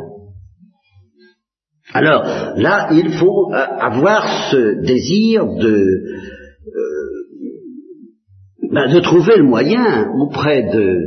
Alors 1.92 2.22
là, 2.56 2.88
il 2.92 3.10
faut 3.12 3.52
euh, 3.52 3.56
avoir 3.56 4.50
ce 4.52 4.80
désir 4.84 5.44
de, 5.44 6.02
euh, 6.66 7.20
ben, 8.70 8.92
de 8.92 9.00
trouver 9.00 9.36
le 9.36 9.42
moyen 9.42 10.08
auprès 10.20 10.62
de 10.72 10.98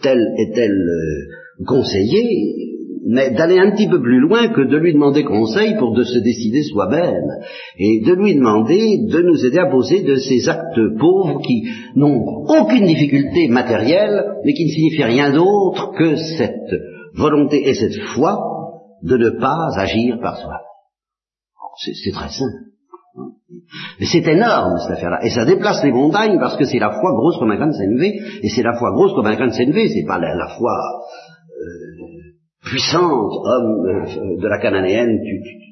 tel 0.00 0.20
et 0.38 0.52
tel 0.54 0.70
euh, 0.70 1.64
conseiller 1.66 2.77
d'aller 3.06 3.58
un 3.58 3.70
petit 3.72 3.88
peu 3.88 4.00
plus 4.00 4.20
loin 4.20 4.48
que 4.48 4.62
de 4.62 4.76
lui 4.76 4.92
demander 4.92 5.24
conseil 5.24 5.76
pour 5.78 5.94
de 5.94 6.04
se 6.04 6.18
décider 6.18 6.62
soi-même, 6.62 7.30
et 7.78 8.00
de 8.04 8.12
lui 8.14 8.34
demander 8.34 8.98
de 9.08 9.22
nous 9.22 9.44
aider 9.44 9.58
à 9.58 9.70
poser 9.70 10.02
de 10.02 10.16
ces 10.16 10.48
actes 10.48 10.80
pauvres 10.98 11.40
qui 11.42 11.64
n'ont 11.96 12.22
aucune 12.48 12.86
difficulté 12.86 13.48
matérielle, 13.48 14.22
mais 14.44 14.52
qui 14.52 14.64
ne 14.64 14.70
signifient 14.70 15.04
rien 15.04 15.32
d'autre 15.32 15.92
que 15.96 16.16
cette 16.16 16.80
volonté 17.14 17.68
et 17.68 17.74
cette 17.74 17.98
foi 18.14 18.38
de 19.02 19.16
ne 19.16 19.30
pas 19.30 19.68
agir 19.76 20.18
par 20.20 20.36
soi. 20.36 20.60
C'est 21.76 22.12
très 22.12 22.28
simple. 22.28 22.68
Mais 24.00 24.06
c'est 24.06 24.26
énorme 24.26 24.78
cette 24.80 24.96
affaire-là. 24.96 25.24
Et 25.24 25.30
ça 25.30 25.44
déplace 25.44 25.82
les 25.84 25.92
montagnes 25.92 26.38
parce 26.38 26.56
que 26.56 26.64
c'est 26.64 26.78
la 26.78 26.90
foi 26.90 27.12
grosse 27.12 27.38
comme 27.38 27.50
un 27.50 27.56
grain 27.56 27.68
de 27.68 27.72
CNV, 27.72 28.42
et 28.42 28.48
c'est 28.48 28.62
la 28.62 28.74
foi 28.78 28.90
grosse 28.92 29.14
comme 29.14 29.26
un 29.26 29.34
grain 29.34 29.48
de 29.48 29.52
CNV, 29.52 29.88
c'est 29.88 30.06
pas 30.06 30.18
la, 30.18 30.48
foi 30.56 30.72
puissante, 32.64 33.32
homme 33.44 33.86
euh, 33.86 34.40
de 34.40 34.48
la 34.48 34.58
cananéenne, 34.58 35.20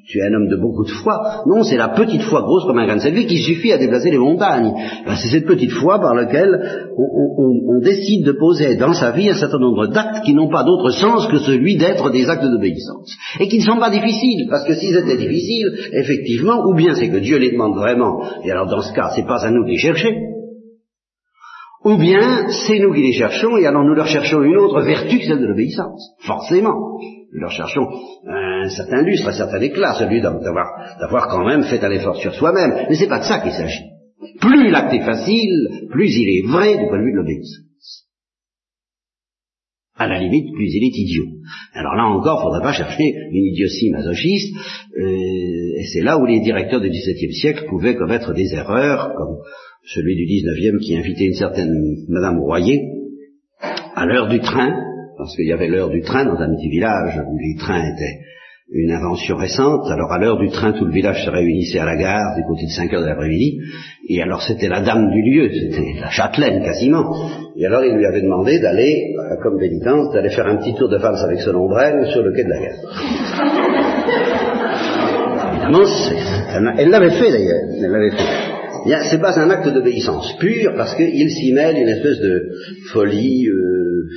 tu, 0.07 0.19
es 0.19 0.23
un 0.23 0.33
homme 0.33 0.47
de 0.47 0.55
beaucoup 0.55 0.85
de 0.85 0.89
foi. 0.89 1.43
Non, 1.45 1.63
c'est 1.63 1.75
la 1.75 1.89
petite 1.89 2.21
foi 2.21 2.41
grosse 2.41 2.63
comme 2.65 2.77
un 2.79 2.85
grain 2.85 2.95
de 2.95 3.01
sel 3.01 3.13
qui 3.25 3.39
suffit 3.39 3.73
à 3.73 3.77
déplacer 3.77 4.09
les 4.09 4.17
montagnes. 4.17 4.73
Ben, 5.05 5.15
c'est 5.15 5.29
cette 5.29 5.45
petite 5.45 5.71
foi 5.71 5.99
par 5.99 6.15
laquelle 6.15 6.87
on, 6.97 7.79
décide 7.83 8.25
de 8.25 8.31
poser 8.31 8.75
dans 8.75 8.93
sa 8.93 9.11
vie 9.11 9.29
un 9.29 9.35
certain 9.35 9.59
nombre 9.59 9.87
d'actes 9.87 10.23
qui 10.25 10.33
n'ont 10.33 10.49
pas 10.49 10.63
d'autre 10.63 10.89
sens 10.89 11.27
que 11.27 11.37
celui 11.37 11.77
d'être 11.77 12.09
des 12.09 12.27
actes 12.27 12.43
d'obéissance. 12.43 13.15
Et 13.39 13.47
qui 13.47 13.59
ne 13.59 13.63
sont 13.63 13.77
pas 13.77 13.91
difficiles, 13.91 14.47
parce 14.49 14.65
que 14.65 14.73
s'ils 14.73 14.97
étaient 14.97 15.17
difficiles, 15.17 15.67
effectivement, 15.91 16.65
ou 16.65 16.73
bien 16.73 16.95
c'est 16.95 17.09
que 17.09 17.17
Dieu 17.17 17.37
les 17.37 17.51
demande 17.51 17.75
vraiment, 17.75 18.23
et 18.43 18.51
alors 18.51 18.65
dans 18.65 18.81
ce 18.81 18.93
cas, 18.93 19.11
c'est 19.15 19.27
pas 19.27 19.45
à 19.45 19.51
nous 19.51 19.63
de 19.63 19.69
les 19.69 19.77
chercher, 19.77 20.26
ou 21.83 21.97
bien 21.97 22.47
c'est 22.49 22.79
nous 22.79 22.93
qui 22.93 23.01
les 23.01 23.13
cherchons 23.13 23.57
et 23.57 23.65
alors 23.65 23.83
nous 23.83 23.93
leur 23.93 24.07
cherchons 24.07 24.41
une 24.41 24.57
autre 24.57 24.81
vertu 24.81 25.19
que 25.19 25.25
celle 25.25 25.39
de 25.39 25.47
l'obéissance. 25.47 26.15
Forcément. 26.19 26.75
Nous 27.33 27.41
leur 27.41 27.51
cherchons 27.51 27.87
un 28.27 28.69
certain 28.69 29.03
lustre, 29.03 29.27
un 29.27 29.33
certain 29.33 29.61
éclat, 29.61 29.95
celui 29.99 30.21
d'avoir, 30.21 31.27
quand 31.29 31.45
même 31.45 31.63
fait 31.63 31.83
un 31.83 31.91
effort 31.91 32.15
sur 32.17 32.33
soi-même. 32.33 32.87
Mais 32.89 32.95
c'est 32.95 33.07
pas 33.07 33.19
de 33.19 33.25
ça 33.25 33.39
qu'il 33.39 33.51
s'agit. 33.51 33.83
Plus 34.39 34.71
l'acte 34.71 34.93
est 34.93 35.05
facile, 35.05 35.87
plus 35.91 36.09
il 36.09 36.29
est 36.29 36.47
vrai 36.47 36.77
du 36.77 36.87
point 36.87 36.99
de 36.99 37.03
vue 37.03 37.11
de 37.11 37.17
l'obéissance. 37.17 37.63
À 39.99 40.07
la 40.07 40.19
limite, 40.19 40.53
plus 40.53 40.69
il 40.73 40.83
est 40.83 40.97
idiot. 40.97 41.25
Alors 41.73 41.95
là 41.95 42.05
encore, 42.05 42.39
il 42.39 42.45
ne 42.45 42.51
faudrait 42.51 42.61
pas 42.61 42.73
chercher 42.73 43.13
une 43.31 43.45
idiotie 43.45 43.89
masochiste, 43.89 44.55
euh, 44.95 45.79
et 45.79 45.85
c'est 45.91 46.01
là 46.01 46.19
où 46.19 46.25
les 46.25 46.39
directeurs 46.39 46.81
du 46.81 46.89
XVIIe 46.89 47.33
siècle 47.33 47.65
pouvaient 47.67 47.95
commettre 47.95 48.33
des 48.33 48.53
erreurs, 48.53 49.13
comme 49.17 49.37
celui 49.87 50.15
du 50.15 50.25
19e 50.25 50.79
qui 50.79 50.97
invitait 50.97 51.25
une 51.25 51.33
certaine 51.33 51.73
Madame 52.09 52.39
Royer 52.39 52.81
à 53.95 54.05
l'heure 54.05 54.27
du 54.27 54.39
train, 54.39 54.69
parce 55.17 55.35
qu'il 55.35 55.47
y 55.47 55.53
avait 55.53 55.67
l'heure 55.67 55.89
du 55.89 56.01
train 56.01 56.25
dans 56.25 56.39
un 56.39 56.55
petit 56.55 56.69
village 56.69 57.19
où 57.27 57.37
les 57.37 57.55
trains 57.57 57.83
étaient 57.93 58.19
une 58.69 58.91
invention 58.91 59.37
récente. 59.37 59.89
Alors 59.89 60.11
à 60.11 60.19
l'heure 60.19 60.37
du 60.37 60.49
train, 60.49 60.73
tout 60.73 60.85
le 60.85 60.91
village 60.91 61.23
se 61.23 61.29
réunissait 61.29 61.79
à 61.79 61.85
la 61.85 61.95
gare 61.95 62.35
du 62.35 62.43
côté 62.43 62.65
de 62.65 62.71
5 62.71 62.93
heures 62.93 63.01
de 63.01 63.07
l'après-midi. 63.07 63.59
Et 64.09 64.21
alors 64.21 64.41
c'était 64.41 64.67
la 64.67 64.81
dame 64.81 65.09
du 65.09 65.21
lieu, 65.21 65.49
c'était 65.53 65.93
la 65.99 66.09
châtelaine 66.09 66.61
quasiment. 66.63 67.29
Et 67.55 67.65
alors 67.65 67.83
il 67.85 67.95
lui 67.95 68.05
avait 68.05 68.21
demandé 68.21 68.59
d'aller, 68.59 69.15
euh, 69.17 69.37
comme 69.41 69.57
pénitence, 69.57 70.13
d'aller 70.13 70.29
faire 70.29 70.47
un 70.47 70.57
petit 70.57 70.75
tour 70.75 70.89
de 70.89 70.97
valse 70.97 71.23
avec 71.23 71.39
son 71.39 71.55
ombrelle 71.55 72.07
sur 72.11 72.21
le 72.21 72.33
quai 72.33 72.43
de 72.43 72.49
la 72.49 72.59
gare. 72.59 72.75
Évidemment, 75.53 76.75
elle 76.77 76.89
l'avait 76.89 77.11
fait 77.11 77.31
d'ailleurs, 77.31 77.63
elle 77.81 77.91
l'avait 77.91 78.11
fait 78.11 78.56
c'est 79.09 79.21
pas 79.21 79.39
un 79.39 79.49
acte 79.49 79.67
d'obéissance 79.73 80.35
pure 80.39 80.73
parce 80.75 80.95
qu'il 80.95 81.29
s'y 81.29 81.53
mêle 81.53 81.77
une 81.77 81.89
espèce 81.89 82.19
de 82.19 82.49
folie 82.91 83.47
euh, 83.47 84.07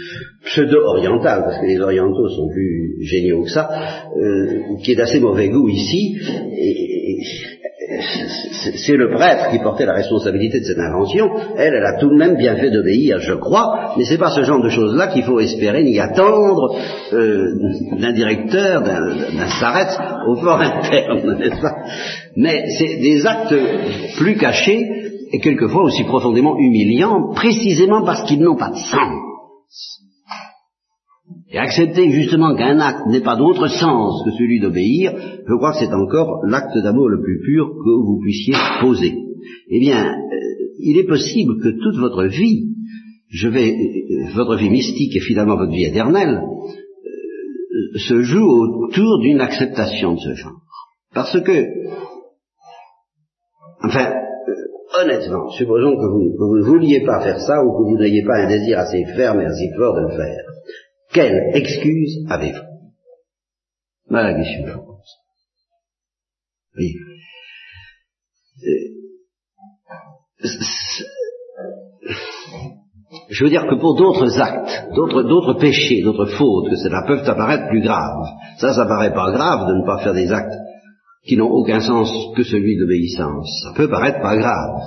pseudo-orientale, 0.44 1.42
parce 1.44 1.60
que 1.60 1.66
les 1.66 1.80
orientaux 1.80 2.28
sont 2.28 2.48
plus 2.48 2.96
géniaux 3.02 3.42
que 3.42 3.50
ça, 3.50 3.68
euh, 4.16 4.76
qui 4.82 4.92
est 4.92 4.96
d'assez 4.96 5.20
mauvais 5.20 5.48
goût 5.48 5.68
ici. 5.68 6.18
C'est 7.90 8.96
le 8.96 9.10
prêtre 9.10 9.50
qui 9.50 9.58
portait 9.58 9.86
la 9.86 9.94
responsabilité 9.94 10.60
de 10.60 10.64
cette 10.64 10.78
invention. 10.78 11.28
Elle, 11.56 11.74
elle 11.74 11.84
a 11.84 11.98
tout 11.98 12.08
de 12.08 12.16
même 12.16 12.36
bien 12.36 12.54
fait 12.56 12.70
d'obéir, 12.70 13.18
je 13.18 13.34
crois, 13.34 13.94
mais 13.96 14.04
c'est 14.04 14.18
pas 14.18 14.30
ce 14.30 14.42
genre 14.42 14.62
de 14.62 14.68
choses-là 14.68 15.08
qu'il 15.08 15.24
faut 15.24 15.40
espérer 15.40 15.82
ni 15.82 15.98
attendre 15.98 16.76
euh, 17.12 17.52
d'un 17.98 18.12
directeur, 18.12 18.82
d'un 18.82 19.48
sarret 19.60 19.88
au 20.28 20.36
fort 20.36 20.60
interne, 20.60 21.38
n'est-ce 21.38 21.60
pas? 21.60 21.74
Mais 22.36 22.64
c'est 22.78 23.00
des 23.00 23.26
actes 23.26 23.54
plus 24.18 24.36
cachés 24.36 24.86
et 25.32 25.40
quelquefois 25.40 25.82
aussi 25.82 26.04
profondément 26.04 26.56
humiliants, 26.58 27.32
précisément 27.34 28.04
parce 28.04 28.22
qu'ils 28.24 28.40
n'ont 28.40 28.56
pas 28.56 28.70
de 28.70 28.76
sens. 28.76 30.00
Et 31.52 31.58
accepter 31.58 32.10
justement 32.10 32.54
qu'un 32.54 32.78
acte 32.78 33.06
n'ait 33.06 33.22
pas 33.22 33.36
d'autre 33.36 33.66
sens 33.66 34.22
que 34.24 34.30
celui 34.32 34.60
d'obéir, 34.60 35.12
je 35.16 35.54
crois 35.56 35.72
que 35.72 35.78
c'est 35.78 35.92
encore 35.92 36.42
l'acte 36.46 36.78
d'amour 36.78 37.08
le 37.08 37.20
plus 37.20 37.40
pur 37.40 37.70
que 37.70 38.04
vous 38.04 38.20
puissiez 38.22 38.54
poser. 38.80 39.14
Eh 39.68 39.80
bien, 39.80 40.04
euh, 40.04 40.36
il 40.78 40.96
est 40.98 41.08
possible 41.08 41.60
que 41.60 41.70
toute 41.70 41.98
votre 41.98 42.24
vie, 42.26 42.68
je 43.30 43.48
vais, 43.48 43.72
euh, 43.72 44.32
votre 44.34 44.56
vie 44.56 44.70
mystique 44.70 45.16
et 45.16 45.20
finalement 45.20 45.56
votre 45.56 45.72
vie 45.72 45.86
éternelle, 45.86 46.40
euh, 46.40 47.98
se 47.98 48.20
joue 48.22 48.46
autour 48.84 49.18
d'une 49.20 49.40
acceptation 49.40 50.14
de 50.14 50.20
ce 50.20 50.34
genre. 50.34 50.60
Parce 51.12 51.40
que, 51.40 51.66
enfin, 53.82 54.12
honnêtement, 55.02 55.50
supposons 55.50 55.96
que 55.96 56.06
vous, 56.12 56.30
que 56.30 56.44
vous 56.44 56.58
ne 56.58 56.64
vouliez 56.64 57.04
pas 57.04 57.24
faire 57.24 57.40
ça 57.40 57.64
ou 57.64 57.72
que 57.72 57.90
vous 57.90 57.98
n'ayez 57.98 58.22
pas 58.24 58.44
un 58.44 58.48
désir 58.48 58.78
assez 58.78 59.04
ferme 59.16 59.40
et 59.40 59.46
assez 59.46 59.68
fort 59.76 59.96
de 59.96 60.02
le 60.02 60.16
faire. 60.16 60.44
Quelle 61.12 61.50
excuse 61.54 62.24
avez-vous? 62.28 62.70
Que 64.10 64.44
je. 64.44 64.78
Oui. 66.76 66.94
Je 73.28 73.44
veux 73.44 73.50
dire 73.50 73.66
que 73.68 73.74
pour 73.74 73.96
d'autres 73.96 74.40
actes, 74.40 74.94
d'autres, 74.94 75.22
d'autres 75.22 75.54
péchés, 75.54 76.02
d'autres 76.02 76.26
fautes 76.26 76.70
que 76.70 76.76
cela 76.76 77.02
peuvent 77.06 77.28
apparaître 77.28 77.68
plus 77.68 77.82
graves. 77.82 78.26
Ça, 78.58 78.72
ça 78.72 78.86
paraît 78.86 79.12
pas 79.12 79.32
grave 79.32 79.68
de 79.68 79.74
ne 79.74 79.86
pas 79.86 80.02
faire 80.02 80.14
des 80.14 80.32
actes 80.32 80.54
qui 81.24 81.36
n'ont 81.36 81.50
aucun 81.50 81.80
sens 81.80 82.10
que 82.36 82.42
celui 82.42 82.78
d'obéissance. 82.78 83.48
Ça 83.64 83.72
peut 83.76 83.88
paraître 83.88 84.20
pas 84.20 84.36
grave. 84.36 84.80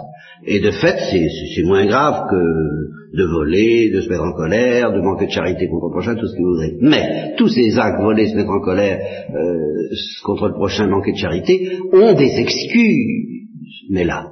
Et 0.46 0.60
de 0.60 0.72
fait, 0.72 0.98
c'est 1.10 1.64
moins 1.64 1.86
grave 1.86 2.28
que 2.30 2.83
de 3.14 3.26
voler, 3.26 3.92
de 3.92 4.02
se 4.02 4.10
mettre 4.10 4.24
en 4.24 4.34
colère, 4.34 4.92
de 4.92 5.02
manquer 5.02 5.28
de 5.28 5.32
charité 5.32 5.68
contre 5.68 5.88
le 5.88 5.92
prochain, 5.92 6.16
tout 6.16 6.28
ce 6.28 6.34
que 6.34 6.42
vous 6.42 6.56
voudrez. 6.56 6.78
Mais 6.82 7.36
tous 7.38 7.48
ces 7.48 7.78
actes, 7.78 8.02
voler, 8.02 8.28
se 8.28 8.36
mettre 8.36 8.50
en 8.50 8.62
colère 8.62 9.00
euh, 9.30 9.96
contre 10.24 10.48
le 10.48 10.54
prochain, 10.54 10.88
manquer 10.88 11.12
de 11.12 11.18
charité, 11.18 11.78
ont 11.94 12.14
des 12.14 12.40
excuses. 12.40 13.50
Mais 13.90 14.04
là, 14.04 14.30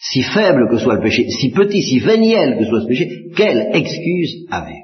si 0.00 0.22
faible 0.22 0.68
que 0.70 0.78
soit 0.78 0.96
le 0.96 1.02
péché, 1.02 1.28
si 1.28 1.50
petit, 1.50 1.82
si 1.82 1.98
véniel 1.98 2.58
que 2.58 2.64
soit 2.66 2.82
ce 2.82 2.86
péché, 2.86 3.08
quelle 3.36 3.70
excuse 3.72 4.46
avez-vous? 4.50 4.78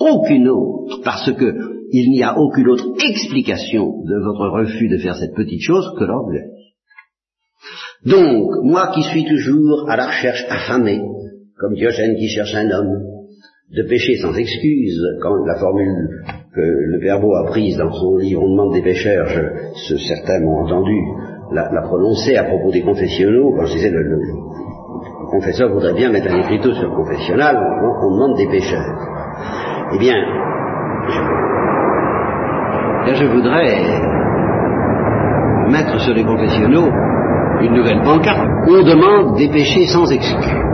Aucune 0.00 0.48
autre, 0.48 1.00
parce 1.02 1.32
que 1.32 1.78
il 1.90 2.10
n'y 2.10 2.22
a 2.22 2.38
aucune 2.38 2.68
autre 2.68 2.86
explication 3.02 4.02
de 4.04 4.22
votre 4.22 4.48
refus 4.60 4.88
de 4.88 4.98
faire 4.98 5.16
cette 5.16 5.34
petite 5.34 5.62
chose 5.62 5.94
que 5.98 6.04
l'orgueil. 6.04 6.50
Donc, 8.04 8.50
moi 8.62 8.92
qui 8.94 9.02
suis 9.02 9.24
toujours 9.24 9.88
à 9.88 9.96
la 9.96 10.06
recherche 10.06 10.44
affamée, 10.50 11.00
comme 11.58 11.74
Diogène 11.74 12.14
qui 12.16 12.28
cherche 12.28 12.54
un 12.54 12.70
homme, 12.70 13.02
de 13.70 13.82
pécher 13.82 14.16
sans 14.22 14.34
excuse, 14.34 14.98
quand 15.20 15.44
la 15.44 15.56
formule 15.56 16.08
que 16.54 16.60
le 16.60 16.98
Père 17.00 17.20
Beau 17.20 17.34
a 17.34 17.50
prise 17.50 17.76
dans 17.76 17.92
son 17.92 18.16
livre 18.16 18.42
On 18.42 18.50
demande 18.50 18.72
des 18.72 18.82
pécheurs, 18.82 19.26
je, 19.26 19.96
certains 19.96 20.40
m'ont 20.40 20.64
entendu 20.64 20.96
la, 21.52 21.82
prononcer 21.82 22.36
à 22.36 22.44
propos 22.44 22.70
des 22.70 22.80
confessionnaux, 22.80 23.52
quand 23.56 23.66
je 23.66 23.74
disais 23.74 23.90
le, 23.90 24.02
le, 24.02 24.18
confesseur 25.30 25.70
voudrait 25.70 25.94
bien 25.94 26.10
mettre 26.10 26.32
un 26.32 26.38
écriteau 26.38 26.72
sur 26.72 26.88
le 26.88 26.96
confessionnal, 26.96 27.56
on, 27.56 28.10
demande 28.14 28.38
des 28.38 28.48
pécheurs. 28.48 28.96
Eh 29.94 29.98
bien, 29.98 30.14
je 33.12 33.24
voudrais 33.26 33.82
mettre 35.70 36.00
sur 36.00 36.14
les 36.14 36.24
confessionnaux 36.24 36.88
une 37.60 37.74
nouvelle 37.74 38.02
pancarte. 38.02 38.48
On 38.68 38.82
demande 38.82 39.36
des 39.36 39.48
péchés 39.48 39.86
sans 39.86 40.10
excuse. 40.10 40.67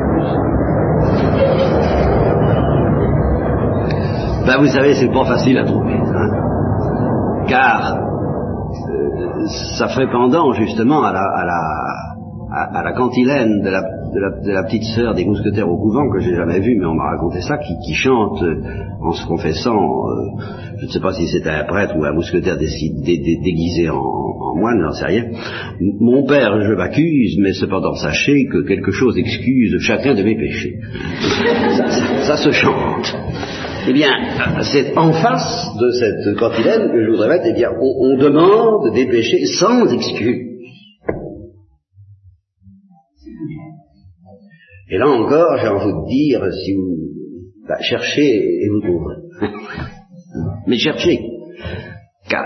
Ben 4.46 4.58
vous 4.58 4.66
savez, 4.66 4.94
c'est 4.94 5.12
pas 5.12 5.24
facile 5.24 5.58
à 5.58 5.64
trouver. 5.64 5.94
Hein. 5.94 7.46
Car 7.48 7.96
euh, 7.96 9.46
ça 9.78 9.88
ferait 9.88 10.10
pendant 10.10 10.52
justement 10.52 11.02
à 11.02 11.12
la, 11.12 11.20
à 11.20 11.44
la, 11.44 12.78
à, 12.78 12.82
la 12.82 12.92
cantilène 12.92 13.62
de 13.62 13.70
la, 13.70 14.62
petite 14.64 14.84
sœur 14.94 15.14
des 15.14 15.24
mousquetaires 15.24 15.68
au 15.68 15.76
couvent 15.76 16.10
que 16.10 16.20
j'ai 16.20 16.34
jamais 16.34 16.60
vue, 16.60 16.76
mais 16.78 16.86
on 16.86 16.94
m'a 16.94 17.10
raconté 17.10 17.40
ça, 17.40 17.56
qui, 17.58 17.94
chante 17.94 18.42
euh, 18.42 18.62
en 19.02 19.12
se 19.12 19.26
confessant, 19.26 19.76
euh, 19.76 20.42
je 20.78 20.86
ne 20.86 20.90
sais 20.90 21.00
pas 21.00 21.12
si 21.12 21.26
c'était 21.26 21.50
un 21.50 21.64
prêtre 21.64 21.96
ou 21.96 22.04
un 22.04 22.12
mousquetaire 22.12 22.56
déguisé 22.56 23.88
en 23.90 24.56
moine, 24.56 24.80
j'en 24.82 24.92
sais 24.92 25.06
rien. 25.06 25.24
Mon 26.00 26.26
père, 26.26 26.60
je 26.60 26.74
m'accuse, 26.74 27.36
mais 27.40 27.52
cependant 27.52 27.94
sachez 27.94 28.46
que 28.46 28.66
quelque 28.66 28.92
chose 28.92 29.18
excuse 29.18 29.76
chacun 29.80 30.14
de 30.14 30.22
mes 30.22 30.36
péchés. 30.36 30.78
ça, 32.22 32.36
se 32.36 32.50
chante. 32.52 33.16
Eh 33.86 33.92
bien, 33.92 34.12
c'est 34.72 34.96
en 34.96 35.12
face 35.12 35.68
de 35.78 35.90
cette 35.90 36.38
cantilène 36.38 36.90
que 36.90 37.04
je 37.04 37.10
voudrais 37.10 37.28
mettre, 37.28 37.44
eh 37.50 37.52
bien, 37.52 37.70
on, 37.78 38.16
demande 38.16 38.94
des 38.94 39.06
péchés 39.06 39.44
sans 39.58 39.92
excuse. 39.92 40.54
Et 44.90 44.98
là 44.98 45.08
encore, 45.08 45.58
j'ai 45.58 45.68
envie 45.68 45.92
de 45.92 46.08
dire, 46.08 46.52
si 46.52 46.74
vous 46.74 46.96
bah, 47.68 47.80
cherchez 47.82 48.36
et 48.36 48.68
vous 48.68 48.80
trouverez. 48.80 49.16
Mais 50.66 50.78
cherchez. 50.78 51.20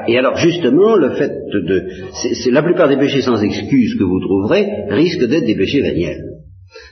et 0.08 0.18
alors 0.18 0.36
justement, 0.36 0.96
le 0.96 1.10
fait 1.14 1.30
de... 1.30 1.88
c'est, 2.14 2.50
la 2.50 2.62
plupart 2.62 2.88
des 2.88 2.96
péchés 2.96 3.22
sans 3.22 3.40
excuse 3.42 3.96
que 3.96 4.04
vous 4.04 4.20
trouverez 4.20 4.66
risquent 4.88 5.28
d'être 5.28 5.46
des 5.46 5.56
péchés 5.56 5.82
véniels. 5.82 6.37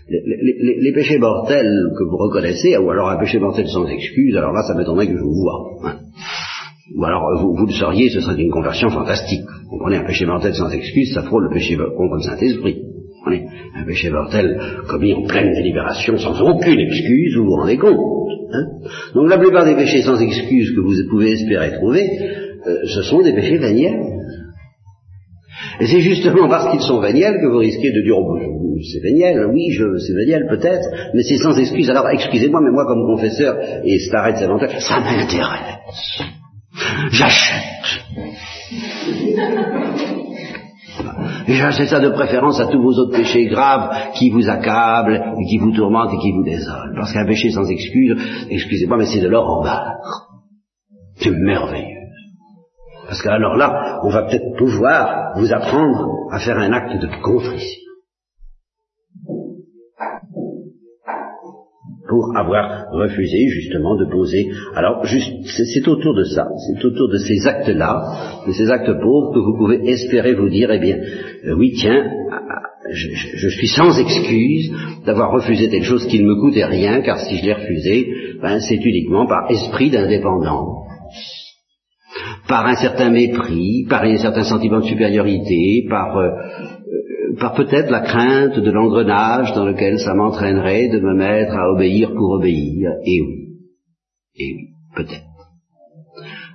Les, 0.08 0.92
péchés 0.92 1.18
mortels 1.18 1.90
que 1.98 2.04
vous 2.04 2.16
reconnaissez, 2.16 2.76
ou 2.76 2.90
alors 2.90 3.10
un 3.10 3.18
péché 3.18 3.38
mortel 3.38 3.66
sans 3.68 3.86
excuse, 3.86 4.36
alors 4.36 4.52
là, 4.52 4.62
ça 4.62 4.74
m'étonnerait 4.74 5.06
que 5.06 5.16
je 5.16 5.22
vous 5.22 5.34
vois. 5.34 5.90
Hein. 5.90 5.98
Ou 6.96 7.04
alors, 7.04 7.22
vous, 7.40 7.54
vous, 7.56 7.66
le 7.66 7.72
sauriez, 7.72 8.08
ce 8.10 8.20
serait 8.20 8.40
une 8.40 8.50
conversion 8.50 8.88
fantastique. 8.88 9.42
Vous 9.64 9.78
comprenez, 9.78 9.96
un 9.96 10.06
péché 10.06 10.24
mortel 10.24 10.54
sans 10.54 10.70
excuse, 10.70 11.12
ça 11.12 11.22
frôle 11.22 11.44
le 11.44 11.50
péché 11.50 11.76
contre 11.76 12.16
le 12.16 12.22
Saint-Esprit. 12.22 12.82
Un 13.74 13.84
péché 13.84 14.08
mortel 14.10 14.56
commis 14.88 15.12
en 15.12 15.22
pleine 15.26 15.52
délibération, 15.52 16.16
sans 16.16 16.40
aucune 16.42 16.78
excuse, 16.78 17.36
vous 17.36 17.46
vous 17.46 17.56
rendez 17.56 17.76
compte. 17.76 17.98
Hein 18.52 18.66
Donc 19.14 19.28
la 19.28 19.38
plupart 19.38 19.64
des 19.64 19.74
péchés 19.74 20.02
sans 20.02 20.20
excuse 20.20 20.72
que 20.76 20.80
vous 20.80 20.94
pouvez 21.10 21.32
espérer 21.32 21.72
trouver, 21.72 22.04
euh, 22.66 22.86
ce 22.86 23.02
sont 23.02 23.22
des 23.22 23.32
péchés 23.32 23.58
véniels. 23.58 24.00
Et 25.80 25.86
c'est 25.86 26.00
justement 26.00 26.48
parce 26.48 26.70
qu'ils 26.70 26.80
sont 26.80 27.00
véniels 27.00 27.38
que 27.40 27.46
vous 27.46 27.58
risquez 27.58 27.92
de 27.92 28.02
dire, 28.02 28.16
oh, 28.16 28.38
c'est 28.92 29.00
véniel, 29.00 29.46
oui, 29.52 29.68
c'est 29.98 30.14
véniel 30.14 30.46
peut-être, 30.48 30.88
mais 31.14 31.22
c'est 31.22 31.38
sans 31.38 31.58
excuse. 31.58 31.90
Alors 31.90 32.08
excusez-moi, 32.10 32.60
mais 32.62 32.70
moi 32.70 32.84
comme 32.86 33.06
confesseur, 33.06 33.56
et 33.84 33.98
Starrett 33.98 34.36
c'est 34.38 34.80
ça 34.80 35.00
m'intéresse. 35.00 36.22
J'achète. 37.10 37.62
J'achète 41.48 41.88
ça 41.88 42.00
de 42.00 42.08
préférence 42.10 42.60
à 42.60 42.66
tous 42.66 42.82
vos 42.82 42.92
autres 42.92 43.16
péchés 43.16 43.46
graves 43.46 44.12
qui 44.14 44.30
vous 44.30 44.48
accablent, 44.48 45.34
et 45.40 45.44
qui 45.48 45.58
vous 45.58 45.72
tourmentent 45.72 46.12
et 46.12 46.18
qui 46.18 46.32
vous 46.32 46.44
désolent. 46.44 46.94
Parce 46.96 47.12
qu'un 47.12 47.26
péché 47.26 47.50
sans 47.50 47.68
excuse, 47.68 48.16
excusez-moi, 48.50 48.98
mais 48.98 49.06
c'est 49.06 49.20
de 49.20 49.28
l'or 49.28 49.48
en 49.48 49.62
barre. 49.62 49.94
C'est 51.16 51.30
merveilleux. 51.30 51.95
Parce 53.06 53.22
qu'alors 53.22 53.56
là, 53.56 54.00
on 54.02 54.10
va 54.10 54.22
peut-être 54.24 54.56
pouvoir 54.56 55.34
vous 55.36 55.52
apprendre 55.52 56.08
à 56.32 56.38
faire 56.38 56.58
un 56.58 56.72
acte 56.72 57.00
de 57.00 57.08
contrition. 57.22 57.86
pour 62.08 62.36
avoir 62.36 62.86
refusé 62.92 63.48
justement 63.48 63.96
de 63.96 64.06
poser. 64.10 64.46
Alors, 64.74 65.04
c'est 65.06 65.88
autour 65.88 66.14
de 66.14 66.24
ça, 66.24 66.46
c'est 66.66 66.84
autour 66.84 67.08
de 67.10 67.18
ces 67.18 67.46
actes-là, 67.46 68.44
de 68.46 68.52
ces 68.52 68.70
actes 68.70 68.92
pauvres, 69.00 69.34
que 69.34 69.40
vous 69.40 69.56
pouvez 69.58 69.90
espérer 69.90 70.34
vous 70.34 70.48
dire, 70.48 70.70
eh 70.70 70.78
bien, 70.78 70.96
euh, 70.96 71.54
oui, 71.56 71.72
tiens, 71.76 72.04
ah, 72.30 72.40
ah, 72.48 72.62
je, 72.92 73.48
suis 73.48 73.68
sans 73.68 73.98
excuse 73.98 74.72
d'avoir 75.04 75.32
refusé 75.32 75.68
telle 75.68 75.82
chose 75.82 76.06
qui 76.06 76.22
ne 76.22 76.28
me 76.28 76.40
coûtait 76.40 76.64
rien, 76.64 77.00
car 77.00 77.18
si 77.18 77.38
je 77.38 77.44
l'ai 77.44 77.54
refusé, 77.54 78.06
ben, 78.40 78.60
c'est 78.60 78.76
uniquement 78.76 79.26
par 79.26 79.50
esprit 79.50 79.90
d'indépendance 79.90 81.45
par 82.48 82.66
un 82.66 82.74
certain 82.74 83.10
mépris, 83.10 83.86
par 83.88 84.02
un 84.04 84.16
certain 84.16 84.44
sentiment 84.44 84.80
de 84.80 84.84
supériorité, 84.84 85.86
par 85.88 86.16
euh, 86.16 86.30
par 87.40 87.54
peut-être 87.54 87.90
la 87.90 88.00
crainte 88.00 88.58
de 88.58 88.70
l'engrenage 88.70 89.52
dans 89.54 89.66
lequel 89.66 89.98
ça 89.98 90.14
m'entraînerait 90.14 90.88
de 90.88 91.00
me 91.00 91.14
mettre 91.14 91.54
à 91.54 91.70
obéir 91.70 92.12
pour 92.14 92.30
obéir. 92.30 92.92
Et 93.04 93.20
oui, 93.20 93.48
et 94.36 94.54
oui, 94.54 94.68
peut-être. 94.94 95.24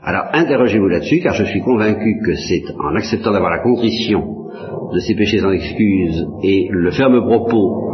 Alors 0.03 0.25
interrogez-vous 0.33 0.87
là-dessus, 0.87 1.19
car 1.21 1.35
je 1.35 1.43
suis 1.43 1.61
convaincu 1.61 2.21
que 2.25 2.35
c'est 2.35 2.63
en 2.79 2.95
acceptant 2.95 3.31
d'avoir 3.31 3.51
la 3.51 3.61
contrition 3.61 4.21
de 4.93 4.99
ces 4.99 5.15
péchés 5.15 5.43
en 5.43 5.51
excuse 5.51 6.25
et 6.43 6.67
le 6.69 6.91
ferme 6.91 7.21
propos 7.21 7.87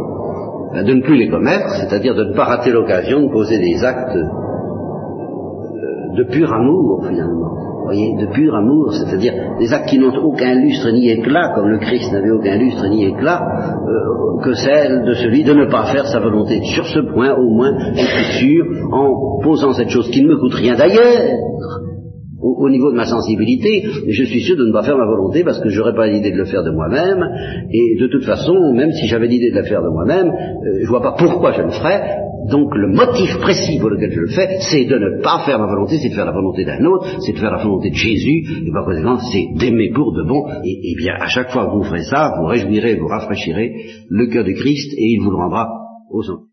de 0.74 0.92
ne 0.94 1.02
plus 1.02 1.16
les 1.16 1.28
commettre, 1.28 1.68
c'est-à-dire 1.80 2.14
de 2.14 2.24
ne 2.24 2.34
pas 2.34 2.44
rater 2.44 2.70
l'occasion 2.70 3.22
de 3.26 3.32
poser 3.32 3.58
des 3.58 3.84
actes 3.84 4.16
euh, 4.16 4.26
de 6.16 6.24
pur 6.24 6.52
amour 6.52 7.06
finalement 7.08 7.77
de 7.88 8.26
pur 8.32 8.54
amour, 8.54 8.92
c'est-à-dire 8.92 9.32
des 9.58 9.72
actes 9.72 9.88
qui 9.88 9.98
n'ont 9.98 10.14
aucun 10.22 10.54
lustre 10.54 10.90
ni 10.90 11.10
éclat, 11.10 11.52
comme 11.54 11.68
le 11.68 11.78
Christ 11.78 12.12
n'avait 12.12 12.30
aucun 12.30 12.56
lustre 12.56 12.86
ni 12.88 13.04
éclat, 13.04 13.40
euh, 13.40 14.42
que 14.42 14.52
celle 14.54 15.04
de 15.04 15.14
celui 15.14 15.44
de 15.44 15.52
ne 15.52 15.66
pas 15.66 15.86
faire 15.86 16.06
sa 16.06 16.20
volonté. 16.20 16.60
Sur 16.74 16.86
ce 16.86 17.00
point, 17.00 17.34
au 17.34 17.48
moins, 17.50 17.72
je 17.94 18.00
suis 18.00 18.38
sûr, 18.38 18.64
en 18.92 19.40
posant 19.42 19.72
cette 19.72 19.90
chose 19.90 20.08
qui 20.10 20.22
ne 20.22 20.28
me 20.28 20.36
coûte 20.36 20.54
rien 20.54 20.74
d'ailleurs, 20.74 21.22
au, 22.40 22.68
niveau 22.68 22.90
de 22.90 22.96
ma 22.96 23.06
sensibilité, 23.06 23.84
je 24.06 24.24
suis 24.24 24.40
sûr 24.40 24.56
de 24.56 24.66
ne 24.66 24.72
pas 24.72 24.82
faire 24.82 24.96
ma 24.96 25.06
volonté 25.06 25.42
parce 25.44 25.60
que 25.60 25.68
j'aurais 25.68 25.94
pas 25.94 26.06
l'idée 26.06 26.30
de 26.30 26.36
le 26.36 26.44
faire 26.44 26.62
de 26.62 26.70
moi-même, 26.70 27.24
et 27.70 27.96
de 28.00 28.06
toute 28.06 28.24
façon, 28.24 28.54
même 28.74 28.92
si 28.92 29.06
j'avais 29.06 29.26
l'idée 29.26 29.50
de 29.50 29.56
le 29.56 29.64
faire 29.64 29.82
de 29.82 29.88
moi-même, 29.88 30.28
euh, 30.28 30.80
je 30.82 30.88
vois 30.88 31.02
pas 31.02 31.16
pourquoi 31.18 31.52
je 31.52 31.62
le 31.62 31.70
ferais, 31.70 32.18
donc 32.50 32.74
le 32.74 32.88
motif 32.88 33.38
précis 33.40 33.78
pour 33.80 33.90
lequel 33.90 34.12
je 34.12 34.20
le 34.20 34.28
fais, 34.28 34.58
c'est 34.60 34.84
de 34.84 34.98
ne 34.98 35.22
pas 35.22 35.40
faire 35.44 35.58
ma 35.58 35.66
volonté, 35.66 35.98
c'est 36.00 36.10
de 36.10 36.14
faire 36.14 36.26
la 36.26 36.32
volonté 36.32 36.64
d'un 36.64 36.84
autre, 36.84 37.06
c'est 37.20 37.32
de 37.32 37.38
faire 37.38 37.50
la 37.50 37.62
volonté 37.62 37.90
de 37.90 37.96
Jésus, 37.96 38.44
et 38.66 38.72
par 38.72 38.84
conséquent, 38.84 39.18
c'est 39.32 39.58
d'aimer 39.58 39.90
pour 39.92 40.12
de 40.12 40.22
bon, 40.22 40.46
et, 40.64 40.92
et 40.92 40.94
bien 40.96 41.14
à 41.20 41.26
chaque 41.26 41.50
fois 41.50 41.66
que 41.66 41.76
vous 41.76 41.84
ferez 41.84 42.04
ça, 42.04 42.34
vous 42.38 42.46
réjouirez, 42.46 42.94
vous 42.94 43.08
rafraîchirez 43.08 43.72
le 44.08 44.26
cœur 44.26 44.44
de 44.44 44.52
Christ, 44.52 44.92
et 44.96 45.06
il 45.12 45.20
vous 45.22 45.30
le 45.30 45.36
rendra 45.36 45.68
aux 46.10 46.22
autres. 46.30 46.47